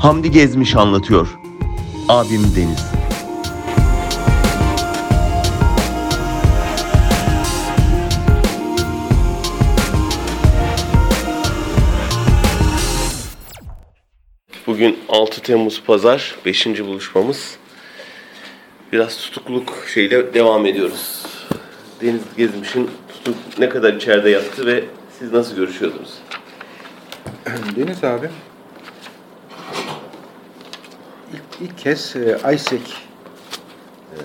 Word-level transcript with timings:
Hamdi 0.00 0.30
Gezmiş 0.30 0.76
anlatıyor. 0.76 1.38
Abim 2.08 2.42
Deniz. 2.56 2.92
Bugün 14.66 14.98
6 15.08 15.42
Temmuz 15.42 15.82
Pazar 15.86 16.36
5. 16.46 16.66
buluşmamız. 16.66 17.56
Biraz 18.92 19.16
tutukluluk 19.16 19.84
şeyle 19.94 20.34
devam 20.34 20.66
ediyoruz. 20.66 21.26
Deniz 22.00 22.22
Gezmiş'in 22.36 22.90
tutuk 23.08 23.36
ne 23.58 23.68
kadar 23.68 23.94
içeride 23.94 24.30
yattı 24.30 24.66
ve 24.66 24.84
siz 25.18 25.32
nasıl 25.32 25.56
görüşüyordunuz? 25.56 26.14
Deniz 27.76 28.04
abi 28.04 28.30
ilk, 31.60 31.78
kez 31.78 32.16
e, 32.16 32.38
AYSEK 32.44 32.82
e, 34.12 34.16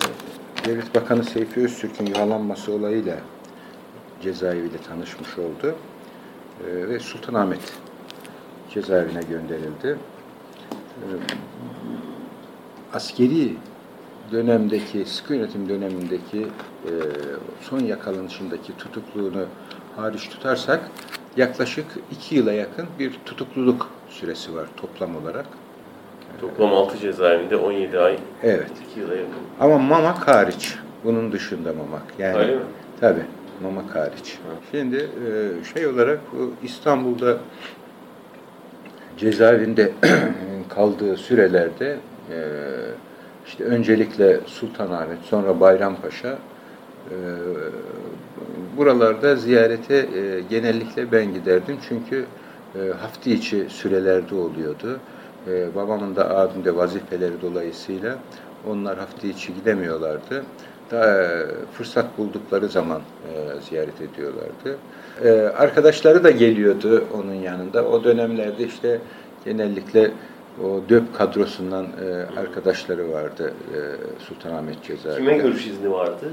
Devlet 0.65 0.95
Bakanı 0.95 1.23
Seyfi 1.23 1.61
Öztürk'ün 1.61 2.05
yuhalanması 2.05 2.73
olayıyla 2.73 3.17
cezaeviyle 4.21 4.77
tanışmış 4.77 5.37
oldu. 5.37 5.75
E, 6.67 6.87
ve 6.89 6.99
Sultanahmet 6.99 7.73
cezaevine 8.73 9.21
gönderildi. 9.21 9.97
E, 10.95 11.07
askeri 12.93 13.55
dönemdeki, 14.31 15.05
sıkı 15.05 15.33
yönetim 15.33 15.69
dönemindeki 15.69 16.41
e, 16.85 16.91
son 17.61 17.79
yakalanışındaki 17.79 18.77
tutukluğunu 18.77 19.45
hariç 19.95 20.29
tutarsak 20.29 20.91
yaklaşık 21.37 21.85
iki 22.11 22.35
yıla 22.35 22.53
yakın 22.53 22.87
bir 22.99 23.19
tutukluluk 23.25 23.89
süresi 24.09 24.55
var 24.55 24.67
toplam 24.77 25.15
olarak. 25.15 25.45
Toplam 26.41 26.73
6 26.73 26.97
cezaevinde 26.97 27.55
17 27.55 27.99
ay, 27.99 28.17
Evet. 28.43 28.71
2 28.91 28.99
yıla 28.99 29.15
yakın. 29.15 29.33
Ama 29.59 29.77
Mamak 29.77 30.27
hariç. 30.27 30.75
Bunun 31.03 31.31
dışında 31.31 31.73
Mamak. 31.73 32.03
Yani 32.19 32.37
Öyle 32.37 32.55
mi? 32.55 32.61
Tabii. 32.99 33.23
Mamak 33.63 33.95
hariç. 33.95 34.39
Şimdi 34.71 34.95
e, 34.95 35.73
şey 35.73 35.87
olarak 35.87 36.19
bu 36.33 36.53
İstanbul'da 36.63 37.37
cezaevinde 39.17 39.91
kaldığı 40.69 41.17
sürelerde 41.17 41.97
e, 42.31 42.37
işte 43.47 43.63
öncelikle 43.63 44.39
Sultanahmet, 44.45 45.19
sonra 45.21 45.59
Bayrampaşa 45.59 46.37
e, 47.09 47.15
buralarda 48.77 49.35
ziyarete 49.35 50.05
genellikle 50.49 51.11
ben 51.11 51.33
giderdim. 51.33 51.77
Çünkü 51.89 52.25
hafta 53.01 53.29
içi 53.29 53.65
sürelerde 53.69 54.35
oluyordu. 54.35 54.99
E, 55.47 55.75
babamın 55.75 56.15
da 56.15 56.37
abim 56.37 56.65
de 56.65 56.75
vazifeleri 56.75 57.41
dolayısıyla 57.41 58.17
onlar 58.69 58.97
hafta 58.97 59.27
içi 59.27 59.53
gidemiyorlardı. 59.55 60.43
Daha 60.91 61.23
e, 61.23 61.45
fırsat 61.73 62.17
buldukları 62.17 62.67
zaman 62.67 63.01
e, 63.01 63.61
ziyaret 63.61 64.01
ediyorlardı. 64.01 64.77
E, 65.23 65.29
arkadaşları 65.57 66.23
da 66.23 66.31
geliyordu 66.31 67.03
onun 67.13 67.33
yanında. 67.33 67.85
O 67.85 68.03
dönemlerde 68.03 68.63
işte 68.63 68.99
genellikle 69.45 70.11
o 70.63 70.89
DÖP 70.89 71.17
kadrosundan 71.17 71.85
e, 71.85 72.39
arkadaşları 72.39 73.11
vardı 73.11 73.53
e, 73.73 73.79
Sultanahmet 74.23 74.83
cezaevinde. 74.83 75.31
Kime 75.31 75.37
görüş 75.37 75.67
izni 75.67 75.91
vardı? 75.91 76.25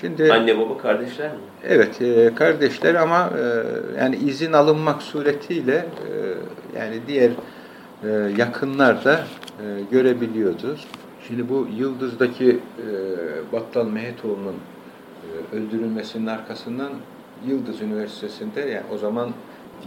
Şimdi 0.00 0.32
Anne, 0.32 0.58
baba, 0.58 0.78
kardeşler 0.78 1.30
mi? 1.30 1.38
Evet, 1.64 2.02
e, 2.02 2.34
kardeşler 2.34 2.94
ama 2.94 3.30
e, 3.38 3.42
yani 4.00 4.16
izin 4.16 4.52
alınmak 4.52 5.02
suretiyle 5.02 5.74
e, 5.74 6.78
yani 6.78 7.00
diğer 7.06 7.30
e, 8.04 8.08
yakınlar 8.38 9.04
da 9.04 9.20
e, 9.60 9.64
görebiliyordu. 9.90 10.76
Şimdi 11.28 11.48
bu 11.48 11.68
Yıldız'daki 11.76 12.50
e, 12.50 12.86
Battal 13.52 13.86
Mehetoğlu'nun 13.86 14.54
e, 14.54 15.56
öldürülmesinin 15.56 16.26
arkasından 16.26 16.92
Yıldız 17.46 17.80
Üniversitesi'nde 17.80 18.60
yani 18.60 18.86
o 18.94 18.98
zaman 18.98 19.30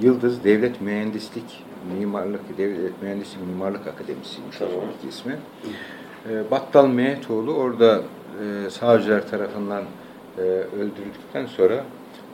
Yıldız 0.02 0.44
Devlet 0.44 0.82
Mühendislik 0.82 1.64
Mimarlık 2.00 2.58
Devlet 2.58 3.02
Mühendislik 3.02 3.48
Mimarlık 3.48 3.88
Akademisi'ymiş 3.88 4.56
o 4.56 4.60
Tamam. 4.60 4.74
zamanki 4.74 5.08
ismi. 5.10 5.36
E, 6.30 6.52
Battal 6.52 6.88
Mehetoğlu 6.88 7.54
orada 7.54 8.02
e, 8.42 8.70
savcılar 8.70 9.28
tarafından 9.28 9.84
e, 10.38 10.42
öldürüldükten 10.42 11.46
sonra 11.46 11.84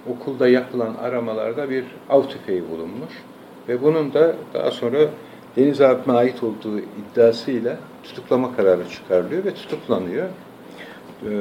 okulda 0.10 0.48
yapılan 0.48 0.96
aramalarda 0.96 1.70
bir 1.70 1.86
av 2.10 2.24
tüfeği 2.24 2.70
bulunmuş 2.70 3.14
ve 3.68 3.82
bunun 3.82 4.14
da 4.14 4.36
daha 4.54 4.72
sonra 4.72 4.98
Deniz 5.56 5.82
abime 5.82 6.14
ait 6.14 6.44
olduğu 6.44 6.80
iddiasıyla 6.80 7.78
tutuklama 8.04 8.56
kararı 8.56 8.90
çıkarılıyor 8.90 9.46
ve 9.46 9.54
tutuklanıyor. 9.54 10.28
E, 11.30 11.32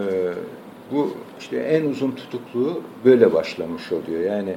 bu 0.92 1.10
işte 1.40 1.56
en 1.56 1.84
uzun 1.84 2.10
tutukluğu 2.10 2.82
böyle 3.04 3.32
başlamış 3.32 3.92
oluyor. 3.92 4.20
Yani 4.20 4.54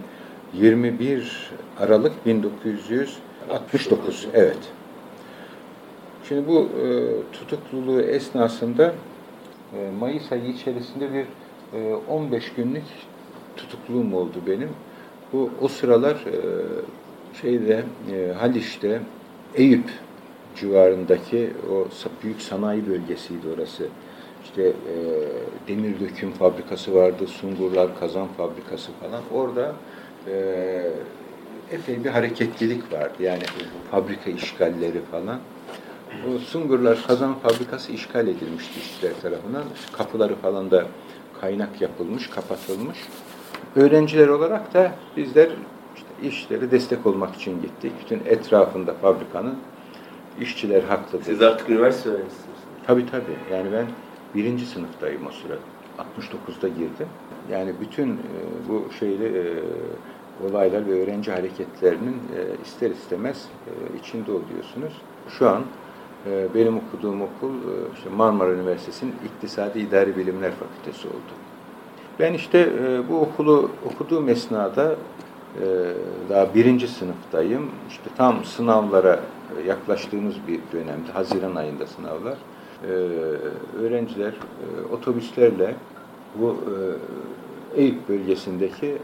21 0.53 1.51
Aralık 1.79 2.13
1969 3.49 4.27
evet. 4.33 4.57
Şimdi 6.27 6.47
bu 6.47 6.59
e, 6.61 6.87
tutukluluğu 7.31 8.01
esnasında 8.01 8.93
e, 9.73 9.91
Mayıs 9.99 10.31
ayı 10.31 10.45
içerisinde 10.45 11.09
bir 11.13 11.25
e, 11.79 11.95
15 12.09 12.53
günlük 12.53 12.83
tutukluğum 13.57 14.15
oldu 14.15 14.35
benim. 14.47 14.69
Bu 15.33 15.49
o 15.61 15.67
sıralar 15.67 16.15
e, 16.15 16.37
şeyde 17.41 17.83
e, 18.11 18.33
Haliç'te 18.33 19.01
Eyüp 19.55 19.89
civarındaki 20.55 21.49
o 21.71 21.87
büyük 22.23 22.41
sanayi 22.41 22.87
bölgesiydi 22.87 23.47
orası. 23.55 23.87
İşte 24.43 24.63
e, 24.63 24.73
demir 25.67 25.99
döküm 25.99 26.31
fabrikası 26.31 26.95
vardı, 26.95 27.27
Sungurlar 27.27 27.99
kazan 27.99 28.27
fabrikası 28.27 28.91
falan. 28.91 29.21
Orada 29.33 29.73
e, 30.27 30.91
epey 31.71 32.03
bir 32.03 32.09
hareketlilik 32.09 32.93
vardı. 32.93 33.13
Yani 33.19 33.43
fabrika 33.91 34.29
işgalleri 34.29 35.01
falan. 35.11 35.39
O 36.27 36.39
Sungurlar 36.39 37.03
kazan 37.07 37.33
fabrikası 37.33 37.91
işgal 37.91 38.27
edilmişti 38.27 38.79
işçiler 38.79 39.21
tarafından. 39.21 39.63
Kapıları 39.91 40.35
falan 40.35 40.71
da 40.71 40.85
kaynak 41.41 41.81
yapılmış, 41.81 42.29
kapatılmış. 42.29 42.97
Öğrenciler 43.75 44.27
olarak 44.27 44.73
da 44.73 44.91
bizler 45.17 45.49
işte 45.95 46.27
işleri 46.27 46.71
destek 46.71 47.05
olmak 47.05 47.35
için 47.35 47.61
gittik. 47.61 47.91
Bütün 48.03 48.21
etrafında 48.25 48.93
fabrikanın 48.93 49.55
işçiler 50.41 50.83
haklıdır. 50.83 51.25
Siz 51.25 51.41
artık 51.41 51.69
üniversite 51.69 52.09
öğrencisiniz. 52.09 52.45
Tabii 52.87 53.05
tabii. 53.11 53.55
Yani 53.55 53.71
ben 53.73 53.85
birinci 54.35 54.65
sınıftayım 54.65 55.27
o 55.27 55.31
sıra. 55.31 55.57
69'da 55.97 56.67
girdim. 56.67 57.07
Yani 57.51 57.73
bütün 57.81 58.11
e, 58.11 58.19
bu 58.69 58.93
şeyli 58.99 59.25
e, 59.25 59.43
olaylar 60.43 60.87
ve 60.87 61.03
öğrenci 61.03 61.31
hareketlerinin 61.31 62.13
e, 62.13 62.61
ister 62.65 62.91
istemez 62.91 63.45
e, 63.67 63.97
içinde 63.99 64.31
oluyorsunuz. 64.31 64.93
Şu 65.29 65.49
an 65.49 65.63
e, 66.25 66.47
benim 66.55 66.77
okuduğum 66.77 67.21
okul 67.21 67.53
işte 67.97 68.09
Marmara 68.09 68.51
Üniversitesi'nin 68.51 69.13
İktisadi 69.25 69.79
İdari 69.79 70.17
Bilimler 70.17 70.51
Fakültesi 70.51 71.07
oldu. 71.07 71.33
Ben 72.19 72.33
işte 72.33 72.69
bu 73.09 73.19
okulu 73.19 73.69
okuduğum 73.85 74.29
esnada 74.29 74.95
daha 76.29 76.55
birinci 76.55 76.87
sınıftayım. 76.87 77.69
İşte 77.89 78.09
tam 78.17 78.43
sınavlara 78.43 79.19
yaklaştığımız 79.67 80.35
bir 80.47 80.59
dönemde, 80.73 81.11
Haziran 81.13 81.55
ayında 81.55 81.87
sınavlar. 81.87 82.37
Öğrenciler 83.81 84.33
otobüslerle 84.91 85.75
bu 86.35 86.57
Eyüp 87.75 88.09
bölgesindeki 88.09 88.97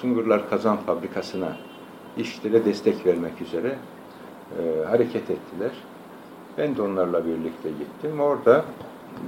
Sungurlar 0.00 0.50
Kazan 0.50 0.76
Fabrikası'na 0.76 1.56
işlere 2.16 2.64
destek 2.64 3.06
vermek 3.06 3.42
üzere 3.42 3.78
e, 4.58 4.84
hareket 4.84 5.30
ettiler. 5.30 5.70
Ben 6.58 6.76
de 6.76 6.82
onlarla 6.82 7.26
birlikte 7.26 7.68
gittim. 7.68 8.20
Orada 8.20 8.64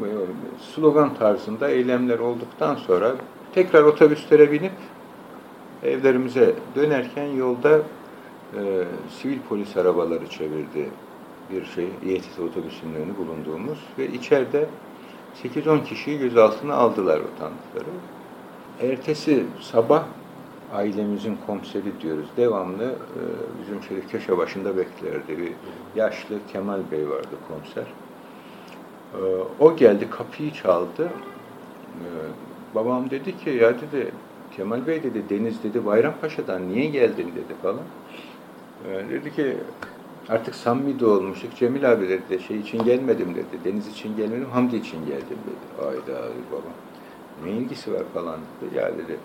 e, 0.00 0.08
slogan 0.74 1.14
tarzında 1.14 1.68
eylemler 1.68 2.18
olduktan 2.18 2.74
sonra 2.74 3.12
tekrar 3.54 3.82
otobüslere 3.82 4.52
binip 4.52 4.72
evlerimize 5.82 6.54
dönerken 6.74 7.26
yolda 7.26 7.78
e, 7.78 8.84
sivil 9.10 9.38
polis 9.48 9.76
arabaları 9.76 10.26
çevirdi 10.26 10.88
bir 11.50 11.64
şey, 11.64 11.88
İETT 12.04 12.38
otobüsünün 12.38 12.94
önü 12.94 13.16
bulunduğumuz 13.16 13.78
ve 13.98 14.08
içeride 14.08 14.66
8-10 15.44 15.84
kişiyi 15.84 16.18
gözaltına 16.18 16.74
aldılar 16.74 17.20
o 17.20 17.38
tanıkları. 17.38 17.90
Ertesi 18.82 19.44
sabah 19.60 20.04
ailemizin 20.72 21.38
komiseri 21.46 22.00
diyoruz. 22.02 22.26
Devamlı 22.36 22.84
e, 22.84 23.20
bizim 23.62 23.82
şöyle 23.82 24.00
köşe 24.00 24.38
başında 24.38 24.76
beklerdi. 24.76 25.38
Bir 25.38 25.52
yaşlı 25.96 26.38
Kemal 26.52 26.80
Bey 26.92 27.10
vardı 27.10 27.36
komiser. 27.48 27.84
E, 29.14 29.20
o 29.58 29.76
geldi 29.76 30.10
kapıyı 30.10 30.52
çaldı. 30.52 31.04
E, 31.04 32.08
babam 32.74 33.10
dedi 33.10 33.38
ki 33.38 33.50
ya 33.50 33.74
dedi 33.80 34.12
Kemal 34.56 34.86
Bey 34.86 35.02
dedi 35.02 35.22
Deniz 35.30 35.62
dedi 35.62 35.86
Bayrampaşa'dan 35.86 36.68
niye 36.68 36.86
geldin 36.86 37.32
dedi 37.36 37.54
falan. 37.62 37.84
E, 38.88 39.10
dedi 39.10 39.34
ki 39.34 39.56
Artık 40.28 40.54
samimi 40.54 41.00
de 41.00 41.06
olmuştuk. 41.06 41.56
Cemil 41.56 41.92
abi 41.92 42.08
dedi 42.08 42.42
şey 42.42 42.58
için 42.58 42.84
gelmedim 42.84 43.34
dedi. 43.34 43.64
Deniz 43.64 43.88
için 43.88 44.16
gelmedim, 44.16 44.50
Hamdi 44.52 44.76
için 44.76 45.06
geldim 45.06 45.38
dedi. 45.46 45.86
Ayda 45.86 46.22
dedi 46.24 46.42
babam. 46.52 46.72
Ne 47.44 47.50
ilgisi 47.50 47.92
var 47.92 48.02
falan 48.14 48.38
dedi. 48.60 48.78
Ya 48.78 48.98
dedi 48.98 49.18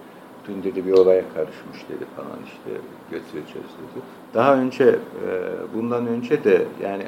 dün 0.48 0.63
dedi 0.63 0.86
bir 0.86 0.92
olaya 0.92 1.24
karışmış 1.33 1.89
dedi 1.89 2.06
falan 2.15 2.39
işte 2.45 2.81
götüreceğiz 3.12 3.68
dedi. 3.68 4.04
Daha 4.33 4.56
önce 4.56 4.83
e, 4.83 5.30
bundan 5.75 6.07
önce 6.07 6.44
de 6.44 6.65
yani 6.83 7.04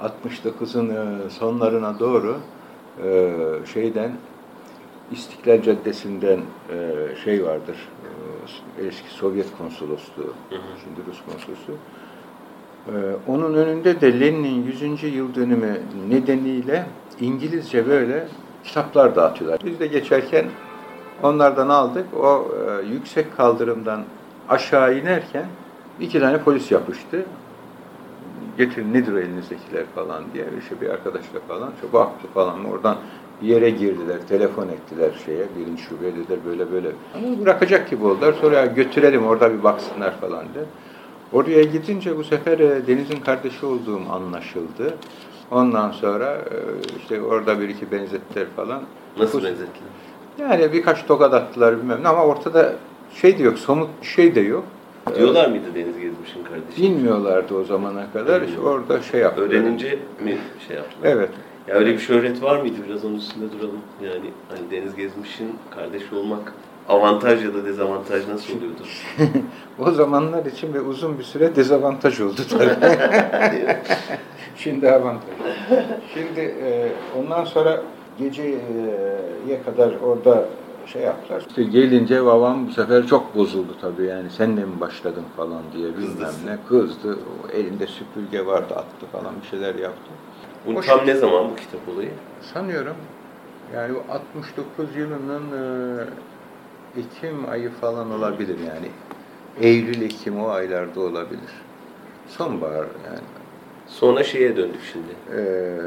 69'un 0.00 0.88
e, 0.88 1.30
sonlarına 1.30 1.98
doğru 1.98 2.36
e, 3.04 3.36
şeyden 3.72 4.12
İstiklal 5.12 5.62
Caddesi'nden 5.62 6.40
e, 6.72 7.16
şey 7.24 7.44
vardır. 7.44 7.88
e, 8.78 8.86
eski 8.86 9.10
Sovyet 9.10 9.56
konsolosluğu. 9.58 10.32
Şimdi 10.84 11.10
Rus 11.10 11.18
konsolosluğu. 11.26 11.76
Ee, 12.88 12.92
onun 13.26 13.54
önünde 13.54 14.00
de 14.00 14.20
Lenin'in 14.20 14.64
100. 14.64 15.02
yıl 15.02 15.34
dönümü 15.34 15.80
nedeniyle 16.08 16.86
İngilizce 17.20 17.88
böyle 17.88 18.28
kitaplar 18.64 19.16
dağıtıyorlar. 19.16 19.60
Biz 19.64 19.80
de 19.80 19.86
geçerken 19.86 20.44
onlardan 21.22 21.68
aldık. 21.68 22.06
O 22.20 22.48
e, 22.82 22.86
yüksek 22.86 23.36
kaldırımdan 23.36 24.02
aşağı 24.48 24.98
inerken 24.98 25.46
iki 26.00 26.20
tane 26.20 26.38
polis 26.38 26.70
yapıştı. 26.72 27.22
Getirin 28.58 28.94
nedir 28.94 29.14
elinizdekiler 29.14 29.84
falan 29.94 30.22
diye. 30.34 30.44
İşte 30.62 30.80
bir 30.80 30.88
arkadaşla 30.88 31.40
falan. 31.48 31.70
İşte 31.74 31.92
baktı 31.92 32.26
falan 32.34 32.64
oradan 32.64 32.96
bir 33.42 33.46
yere 33.48 33.70
girdiler, 33.70 34.16
telefon 34.28 34.68
ettiler 34.68 35.10
şeye, 35.26 35.44
birinci 35.58 35.82
şubeye 35.82 36.12
dediler 36.16 36.38
böyle 36.46 36.72
böyle. 36.72 36.88
Ama 37.14 37.40
bırakacak 37.44 37.90
gibi 37.90 38.04
oldular. 38.04 38.34
Sonra 38.40 38.56
"Ya 38.56 38.66
götürelim 38.66 39.26
orada 39.26 39.52
bir 39.58 39.62
baksınlar 39.64 40.20
falan 40.20 40.44
diye. 40.54 40.64
Oraya 41.32 41.62
gidince 41.64 42.16
bu 42.16 42.24
sefer 42.24 42.58
e, 42.58 42.86
Deniz'in 42.86 43.20
kardeşi 43.20 43.66
olduğum 43.66 44.00
anlaşıldı. 44.12 44.94
Ondan 45.50 45.90
sonra 45.90 46.34
e, 46.34 46.56
işte 47.02 47.22
orada 47.22 47.60
bir 47.60 47.68
iki 47.68 47.92
benzettiler 47.92 48.46
falan. 48.56 48.82
Nasıl 49.18 49.40
Bu- 49.40 49.44
benzettiler? 49.44 49.88
Yani 50.38 50.72
birkaç 50.72 51.06
tokat 51.06 51.34
attılar 51.34 51.78
bilmem 51.78 52.02
ne 52.02 52.08
ama 52.08 52.24
ortada 52.24 52.72
şey 53.14 53.38
de 53.38 53.42
yok, 53.42 53.58
somut 53.58 53.88
bir 54.02 54.06
şey 54.06 54.34
de 54.34 54.40
yok. 54.40 54.64
Diyorlar 55.16 55.48
mıydı 55.48 55.64
Deniz 55.74 55.98
Gezmiş'in 56.00 56.44
kardeşi? 56.44 56.82
Bilmiyorlardı 56.82 57.54
o 57.54 57.64
zamana 57.64 58.12
kadar. 58.12 58.42
İşte 58.42 58.60
orada 58.60 59.02
şey 59.02 59.20
yaptılar. 59.20 59.46
Öğrenince 59.48 59.98
mi 60.24 60.38
şey 60.68 60.76
yaptılar? 60.76 61.08
Evet. 61.10 61.30
Ya 61.68 61.74
öyle 61.74 61.92
bir 61.92 61.98
şöhret 61.98 62.42
var 62.42 62.60
mıydı? 62.60 62.76
Biraz 62.88 63.04
onun 63.04 63.16
üstünde 63.16 63.44
duralım. 63.58 63.80
Yani 64.02 64.30
hani 64.48 64.70
Deniz 64.70 64.96
Gezmiş'in 64.96 65.52
kardeşi 65.74 66.14
olmak 66.14 66.52
avantaj 66.88 67.44
ya 67.44 67.54
da 67.54 67.64
dezavantaj 67.64 68.28
nasıl 68.28 68.52
oluyordur? 68.58 69.02
o 69.78 69.90
zamanlar 69.90 70.46
için 70.46 70.74
ve 70.74 70.80
uzun 70.80 71.18
bir 71.18 71.24
süre 71.24 71.56
dezavantaj 71.56 72.20
oldu 72.20 72.40
tabii. 72.50 72.76
Şimdi 74.56 74.90
avantaj. 74.90 75.34
Şimdi 76.14 76.40
e, 76.40 76.92
ondan 77.18 77.44
sonra 77.44 77.82
geceye 78.18 79.62
kadar 79.64 79.94
orada 80.02 80.44
şey 80.86 81.02
yaptılar. 81.02 81.44
İşte 81.48 81.62
gelince 81.62 82.24
babam 82.26 82.68
bu 82.68 82.72
sefer 82.72 83.06
çok 83.06 83.36
bozuldu 83.36 83.76
tabii 83.80 84.04
yani 84.04 84.30
senle 84.30 84.64
mi 84.64 84.80
başladın 84.80 85.24
falan 85.36 85.62
diye 85.72 85.96
bilmem 85.96 86.32
ne 86.46 86.58
kızdı. 86.68 87.18
O 87.44 87.50
elinde 87.50 87.86
süpürge 87.86 88.46
vardı 88.46 88.74
attı 88.74 89.06
falan 89.12 89.34
bir 89.42 89.46
şeyler 89.46 89.74
yaptı. 89.74 90.10
Bu 90.66 90.78
O 90.78 90.80
tam 90.80 91.06
ne 91.06 91.14
zaman 91.14 91.50
bu 91.50 91.56
kitap 91.56 91.80
olayı? 91.94 92.10
Sanıyorum 92.54 92.96
yani 93.74 93.94
bu 93.94 94.12
69 94.12 94.96
yılının 94.96 95.42
e, 96.96 97.00
Ekim 97.00 97.50
ayı 97.50 97.70
falan 97.70 98.10
olabilir 98.10 98.58
yani. 98.58 98.88
Eylül, 99.60 100.02
Ekim 100.02 100.40
o 100.44 100.48
aylarda 100.48 101.00
olabilir. 101.00 101.52
Sonbahar 102.28 102.86
yani. 103.06 103.43
Sonra 103.86 104.24
şeye 104.24 104.56
döndük 104.56 104.80
şimdi. 104.92 105.06
Ee, 105.32 105.40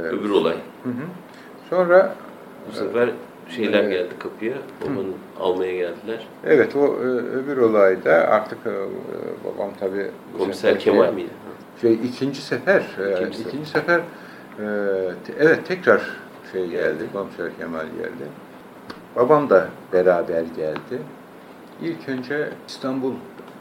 Öbür 0.07 0.29
olay. 0.29 0.55
hı 0.83 0.89
hı. 0.89 0.93
Sonra 1.69 2.15
Bu 2.71 2.75
sefer 2.75 3.09
şeyler 3.55 3.79
Evet. 3.83 3.91
geldi 3.91 4.13
kapıya. 4.19 4.53
Babanı 4.81 5.07
almaya 5.39 5.71
geldiler. 5.75 6.27
evet 6.45 6.75
o 6.75 6.85
e, 6.85 7.07
öbür 7.09 7.57
olayda 7.57 8.11
artık 8.13 8.57
e, 8.65 8.71
babam 9.45 9.69
tabii 9.79 10.07
Komiser 10.37 10.69
sefer- 10.69 10.79
Kemal 10.79 11.13
miydi? 11.13 11.29
Şey 11.81 11.93
ikinci 11.93 12.41
sefer, 12.41 12.83
e, 12.99 13.11
İkinci 13.13 13.41
ikinci, 13.41 13.69
sefer, 13.69 13.99
e, 13.99 14.63
te- 15.25 15.33
evet 15.39 15.65
tekrar 15.67 16.01
şey 16.51 16.67
geldi, 16.67 17.03
komiser 17.13 17.57
Kemal 17.59 17.85
geldi. 17.85 18.27
Babam 19.15 19.49
da 19.49 19.67
beraber 19.93 20.41
geldi. 20.57 21.01
İlk 21.81 22.09
önce 22.09 22.49
İstanbul 22.67 23.13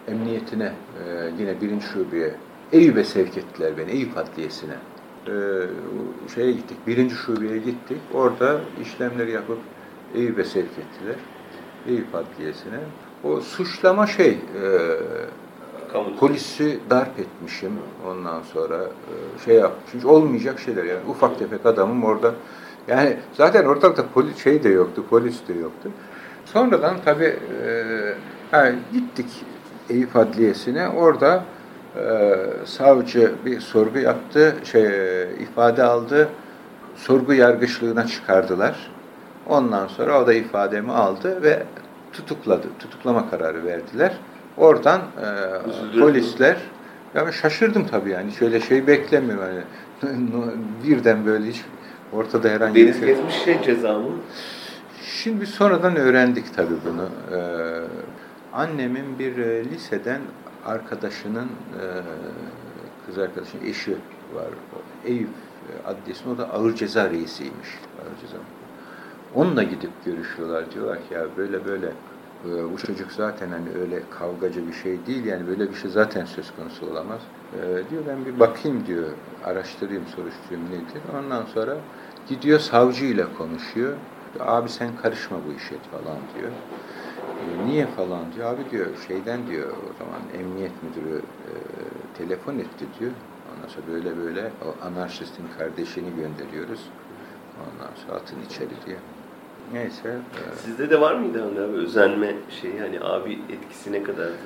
Emniyetine, 0.08 0.64
e, 0.64 1.30
yine 1.38 1.60
birinci 1.60 1.86
şubeye, 1.86 2.30
Eyüp'e 2.72 3.04
sevk 3.04 3.38
ettiler 3.38 3.72
beni, 3.78 3.90
Eyüp 3.90 4.18
Adliyesi'ne. 4.18 4.76
E, 5.26 5.32
o 5.32 6.28
şeye 6.34 6.52
gittik, 6.52 6.76
birinci 6.86 7.14
şubeye 7.14 7.58
gittik. 7.58 7.98
Orada 8.14 8.60
işlemleri 8.82 9.30
yapıp 9.30 9.58
Eyüp'e 10.14 10.44
sevk 10.44 10.64
ettiler. 10.70 11.16
Eyüp 11.88 12.14
Adliyesi'ne. 12.14 12.78
O 13.24 13.40
suçlama 13.40 14.06
şey, 14.06 14.30
e, 14.30 14.68
Kamu 15.92 16.16
polisi 16.16 16.78
darp 16.90 17.18
etmişim 17.18 17.72
ondan 18.06 18.42
sonra 18.42 18.76
e, 18.84 19.44
şey 19.44 19.56
yapmışım. 19.56 20.10
Olmayacak 20.10 20.60
şeyler 20.60 20.84
yani 20.84 21.00
ufak 21.08 21.38
tefek 21.38 21.66
adamım 21.66 22.04
orada. 22.04 22.34
Yani 22.88 23.16
zaten 23.32 23.64
ortalıkta 23.64 24.04
polis 24.14 24.36
şey 24.36 24.62
de 24.62 24.68
yoktu, 24.68 25.04
polis 25.10 25.48
de 25.48 25.52
yoktu. 25.52 25.90
Sonradan 26.44 26.96
tabii 27.04 27.36
e, 27.64 28.14
ha, 28.50 28.72
gittik 28.92 29.44
Eyüp 29.90 30.16
Adliyesi'ne. 30.16 30.88
Orada 30.88 31.44
savcı 32.64 33.32
bir 33.44 33.60
sorgu 33.60 33.98
yaptı, 33.98 34.56
şey 34.64 34.86
e, 34.86 35.28
ifade 35.40 35.82
aldı. 35.82 36.28
Sorgu 36.96 37.32
yargıçlığına 37.32 38.06
çıkardılar. 38.06 38.90
Ondan 39.46 39.86
sonra 39.86 40.22
o 40.22 40.26
da 40.26 40.34
ifademi 40.34 40.92
aldı 40.92 41.42
ve 41.42 41.62
tutukladı. 42.12 42.66
Tutuklama 42.78 43.30
kararı 43.30 43.64
verdiler. 43.64 44.12
Oradan 44.56 45.00
e, 45.00 46.00
polisler 46.00 46.56
ya 47.14 47.26
ben 47.26 47.30
şaşırdım 47.30 47.86
tabii 47.86 48.10
yani 48.10 48.32
şöyle 48.32 48.60
şey 48.60 48.86
beklemiyorum 48.86 49.44
hani 49.44 50.12
birden 50.84 51.26
böyle 51.26 51.46
hiç 51.46 51.62
ortada 52.12 52.48
herhangi 52.48 52.74
bir 52.74 52.86
Deniz 52.86 52.98
şey. 52.98 53.08
Gezmiş 53.08 53.34
şey 53.34 53.62
ceza 53.62 53.98
mı? 53.98 54.10
Şimdi 55.02 55.46
sonradan 55.46 55.96
öğrendik 55.96 56.56
tabii 56.56 56.74
bunu. 56.84 57.08
Ee, 57.38 57.80
annemin 58.52 59.18
bir 59.18 59.38
e, 59.38 59.64
liseden 59.64 60.20
arkadaşının 60.66 61.48
e, 61.80 61.82
kız 63.06 63.18
arkadaşının 63.18 63.64
eşi 63.64 63.92
var. 64.34 64.48
Eyüp 65.04 65.28
e, 65.28 65.88
adliyesinde 65.88 66.30
o 66.30 66.38
da 66.38 66.52
ağır 66.52 66.74
ceza 66.74 67.10
reisiymiş. 67.10 67.68
Ağır 68.02 68.20
ceza. 68.20 68.36
Onunla 69.34 69.62
gidip 69.62 70.04
görüşüyorlar. 70.04 70.72
Diyorlar 70.72 70.98
ki 71.08 71.14
ya 71.14 71.26
böyle 71.36 71.64
böyle 71.64 71.86
e, 72.44 72.72
bu 72.72 72.78
çocuk 72.78 73.12
zaten 73.12 73.50
hani 73.50 73.68
öyle 73.80 74.02
kavgacı 74.18 74.68
bir 74.68 74.72
şey 74.72 75.06
değil 75.06 75.24
yani 75.24 75.48
böyle 75.48 75.70
bir 75.70 75.74
şey 75.74 75.90
zaten 75.90 76.24
söz 76.24 76.52
konusu 76.56 76.86
olamaz. 76.86 77.20
E, 77.54 77.90
diyor 77.90 78.02
ben 78.08 78.24
bir 78.26 78.40
bakayım 78.40 78.86
diyor 78.86 79.04
araştırayım 79.44 80.04
soruşturayım 80.16 80.66
nedir. 80.70 81.02
Ondan 81.18 81.44
sonra 81.54 81.76
gidiyor 82.28 82.58
savcıyla 82.58 83.26
konuşuyor. 83.38 83.92
Abi 84.40 84.68
sen 84.68 84.96
karışma 85.02 85.36
bu 85.48 85.52
işe 85.52 85.74
falan 85.90 86.18
diyor. 86.34 86.50
E, 87.42 87.66
niye 87.66 87.86
falan 87.86 88.20
diyor. 88.36 88.54
Abi 88.54 88.70
diyor 88.70 88.86
şeyden 89.08 89.46
diyor 89.46 89.68
o 89.70 89.98
zaman 89.98 90.20
emniyet 90.40 90.72
müdürü 90.82 91.16
e, 91.18 91.52
telefon 92.18 92.58
etti 92.58 92.84
diyor. 93.00 93.12
Ondan 93.56 93.68
sonra 93.68 93.86
böyle 93.92 94.16
böyle 94.24 94.50
o 94.66 94.84
anarşistin 94.86 95.44
kardeşini 95.58 96.08
gönderiyoruz. 96.16 96.80
Ondan 97.60 97.90
sonra 98.06 98.16
atın 98.16 98.36
içeri 98.46 98.68
diye. 98.86 98.96
Neyse. 99.72 100.08
e, 100.08 100.56
Sizde 100.56 100.90
de 100.90 101.00
var 101.00 101.14
mıydı 101.14 101.42
hani 101.42 101.60
abi 101.60 101.76
özenme 101.76 102.34
şeyi 102.60 102.80
hani 102.80 103.00
abi 103.00 103.38
etkisi 103.50 103.92
ne 103.92 104.02
kadardı? 104.02 104.36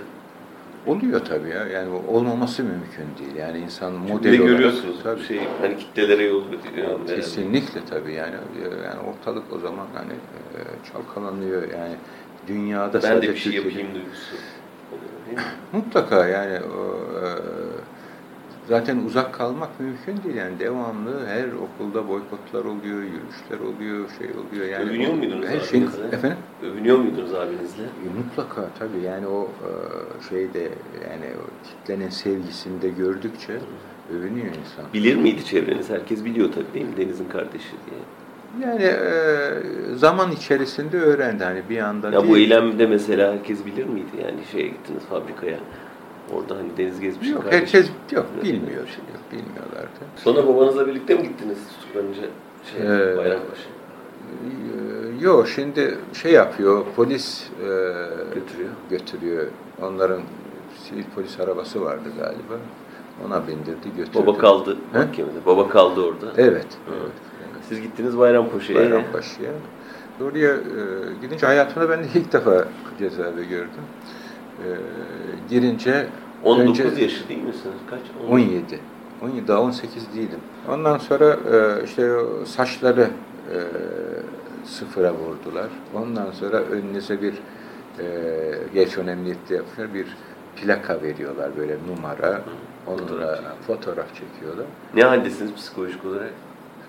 oluyor 0.87 1.21
tabii 1.25 1.49
ya. 1.49 1.67
Yani 1.67 1.89
olmaması 2.09 2.63
mümkün 2.65 3.07
değil. 3.25 3.37
Yani 3.37 3.59
insan 3.59 3.93
Model 3.93 4.13
model 4.13 4.33
olarak. 4.41 4.47
görüyorsunuz 4.49 4.97
Tabii. 5.03 5.23
şey 5.23 5.41
hani 5.61 5.77
kitlelere 5.77 6.23
yol 6.25 6.43
veriyor. 6.47 6.89
yani. 6.89 7.07
Kesinlikle 7.07 7.81
tabii 7.91 8.13
yani. 8.13 8.35
Yani 8.85 9.01
ortalık 9.11 9.45
o 9.53 9.59
zaman 9.59 9.87
hani 9.95 10.13
e, 10.13 10.59
çalkalanıyor 10.93 11.63
yani. 11.63 11.95
Dünyada 12.49 12.95
Ben 12.95 13.03
de 13.03 13.07
sadece 13.07 13.33
bir 13.33 13.37
şey 13.39 13.53
Türkiye'de- 13.53 13.69
yapayım 13.79 13.95
duygusu? 13.95 14.35
Mutlaka 15.73 16.27
yani 16.29 16.59
o, 16.65 16.97
e, 17.19 17.27
zaten 18.69 18.97
uzak 19.07 19.35
kalmak 19.35 19.81
mümkün 19.81 20.25
değil 20.25 20.37
yani 20.37 20.59
devamlı 20.59 21.27
her 21.27 21.45
okulda 21.53 22.09
boykotlar 22.09 22.65
oluyor, 22.65 22.99
yürüyüşler 23.03 23.59
oluyor, 23.75 24.09
şey 24.19 24.29
oluyor 24.31 24.67
yani. 24.73 24.91
Övünüyor 24.91 25.13
o- 25.13 25.17
muydunuz 25.17 25.47
Her 25.49 25.61
şeyin, 25.61 25.87
abinizle? 25.87 26.07
efendim? 26.17 26.39
Övünüyor 26.63 26.99
muydunuz 26.99 27.35
abinizle? 27.35 27.83
E, 27.83 28.19
Mutlaka 28.19 28.69
tabii 28.79 29.01
yani 29.07 29.27
o 29.27 29.43
e, 29.45 29.71
şeyde 30.29 30.61
yani 31.11 31.27
o 31.41 31.67
kitlenin 31.69 32.09
sevgisini 32.11 32.83
de 32.83 32.89
gördükçe 32.89 33.59
övünüyor 34.15 34.47
insan. 34.47 34.85
Bilir 34.95 35.17
miydi 35.17 35.45
çevreniz? 35.45 35.91
Herkes 35.91 36.25
biliyor 36.25 36.53
tabii 36.53 36.75
değil 36.75 36.87
mi 36.87 36.97
Deniz'in 36.97 37.29
kardeşi 37.29 37.71
diye. 37.91 38.01
Yani 38.63 38.83
e, 38.83 38.97
zaman 39.95 40.33
içerisinde 40.33 41.01
öğrendi 41.01 41.45
hani 41.45 41.63
bir 41.71 41.79
anda 41.79 42.07
Ya 42.11 42.13
değil. 42.21 42.33
bu 42.33 42.37
eylemde 42.37 42.87
mesela 42.87 43.33
herkes 43.33 43.67
bilir 43.67 43.85
miydi? 43.87 44.11
Yani 44.23 44.39
şeye 44.53 44.69
gittiniz 44.69 45.03
fabrikaya. 45.11 45.59
Orada 46.35 46.57
hani 46.57 46.69
deniz 46.77 47.01
gezmişsin. 47.01 47.35
Yok 47.35 47.43
kardeşim. 47.45 47.67
herkes 47.67 47.91
yok 48.13 48.27
bilmiyor 48.43 48.87
şey 48.87 49.05
yok 49.15 49.23
bilmiyorlardı. 49.33 49.99
Sonra 50.17 50.47
babanızla 50.49 50.87
birlikte 50.87 51.15
mi 51.15 51.23
gittiniz 51.23 51.59
tutuklanınca? 51.81 52.23
Şey, 52.73 52.83
Ee. 52.87 53.21
Ee, 53.29 53.39
Yok 55.25 55.49
şimdi 55.49 55.99
şey 56.13 56.33
yapıyor 56.33 56.85
polis 56.97 57.43
e, 57.61 57.67
Götürüyor. 58.35 58.71
götürüyor. 58.91 59.47
Onların 59.83 60.21
sivil 60.89 61.05
polis 61.15 61.41
arabası 61.41 61.81
vardı 61.85 62.09
galiba. 62.19 62.55
Ona 63.27 63.47
bindirdi 63.49 63.97
götürdü. 63.97 64.19
Baba 64.27 64.39
kaldı 64.39 64.77
He? 64.93 64.99
mahkemede. 64.99 65.47
Baba 65.47 65.69
kaldı 65.69 66.01
orada. 66.01 66.27
Evet. 66.37 66.67
Hı. 66.87 66.93
evet. 67.01 67.13
Siz 67.71 67.83
gittiniz 67.83 68.19
Bayrampaşa'ya. 68.19 68.81
Bayrampaşa'ya. 68.81 69.51
Oraya 70.25 70.55
e, 70.55 70.61
gidince 71.23 71.47
hayatımda 71.47 71.91
ben 71.91 72.05
de 72.05 72.07
ilk 72.15 72.33
defa 72.33 72.65
cezaevi 72.99 73.49
gördüm. 73.49 73.85
E, 74.59 74.67
girince 75.51 76.07
19 76.45 76.81
önce 76.81 77.03
yaşı 77.03 77.29
değil 77.29 77.43
misiniz? 77.43 77.77
Kaç? 77.91 78.01
17. 78.31 78.81
17 79.23 79.49
daha 79.49 79.61
18 79.61 80.15
değilim. 80.15 80.41
Ondan 80.69 80.99
sonra 80.99 81.37
e, 81.53 81.85
işte 81.85 82.13
saçları 82.45 83.09
e, 83.55 83.59
sıfıra 84.65 85.15
vurdular. 85.15 85.69
Ondan 85.95 86.31
sonra 86.31 86.57
önünüze 86.57 87.23
bir 87.23 87.35
e, 87.99 88.05
geç 88.75 88.99
ön 88.99 89.07
emniyette 89.07 89.55
yapıyor 89.55 89.95
bir 89.95 90.07
plaka 90.57 91.03
veriyorlar 91.03 91.51
böyle 91.57 91.77
numara. 91.89 92.41
Onunla 92.87 93.07
Fotoğraf 93.07 93.67
fotoğraf 93.67 94.09
çekiyorlar. 94.15 94.67
Ne 94.95 95.03
haldesiniz 95.03 95.55
psikolojik 95.55 96.05
olarak? 96.05 96.33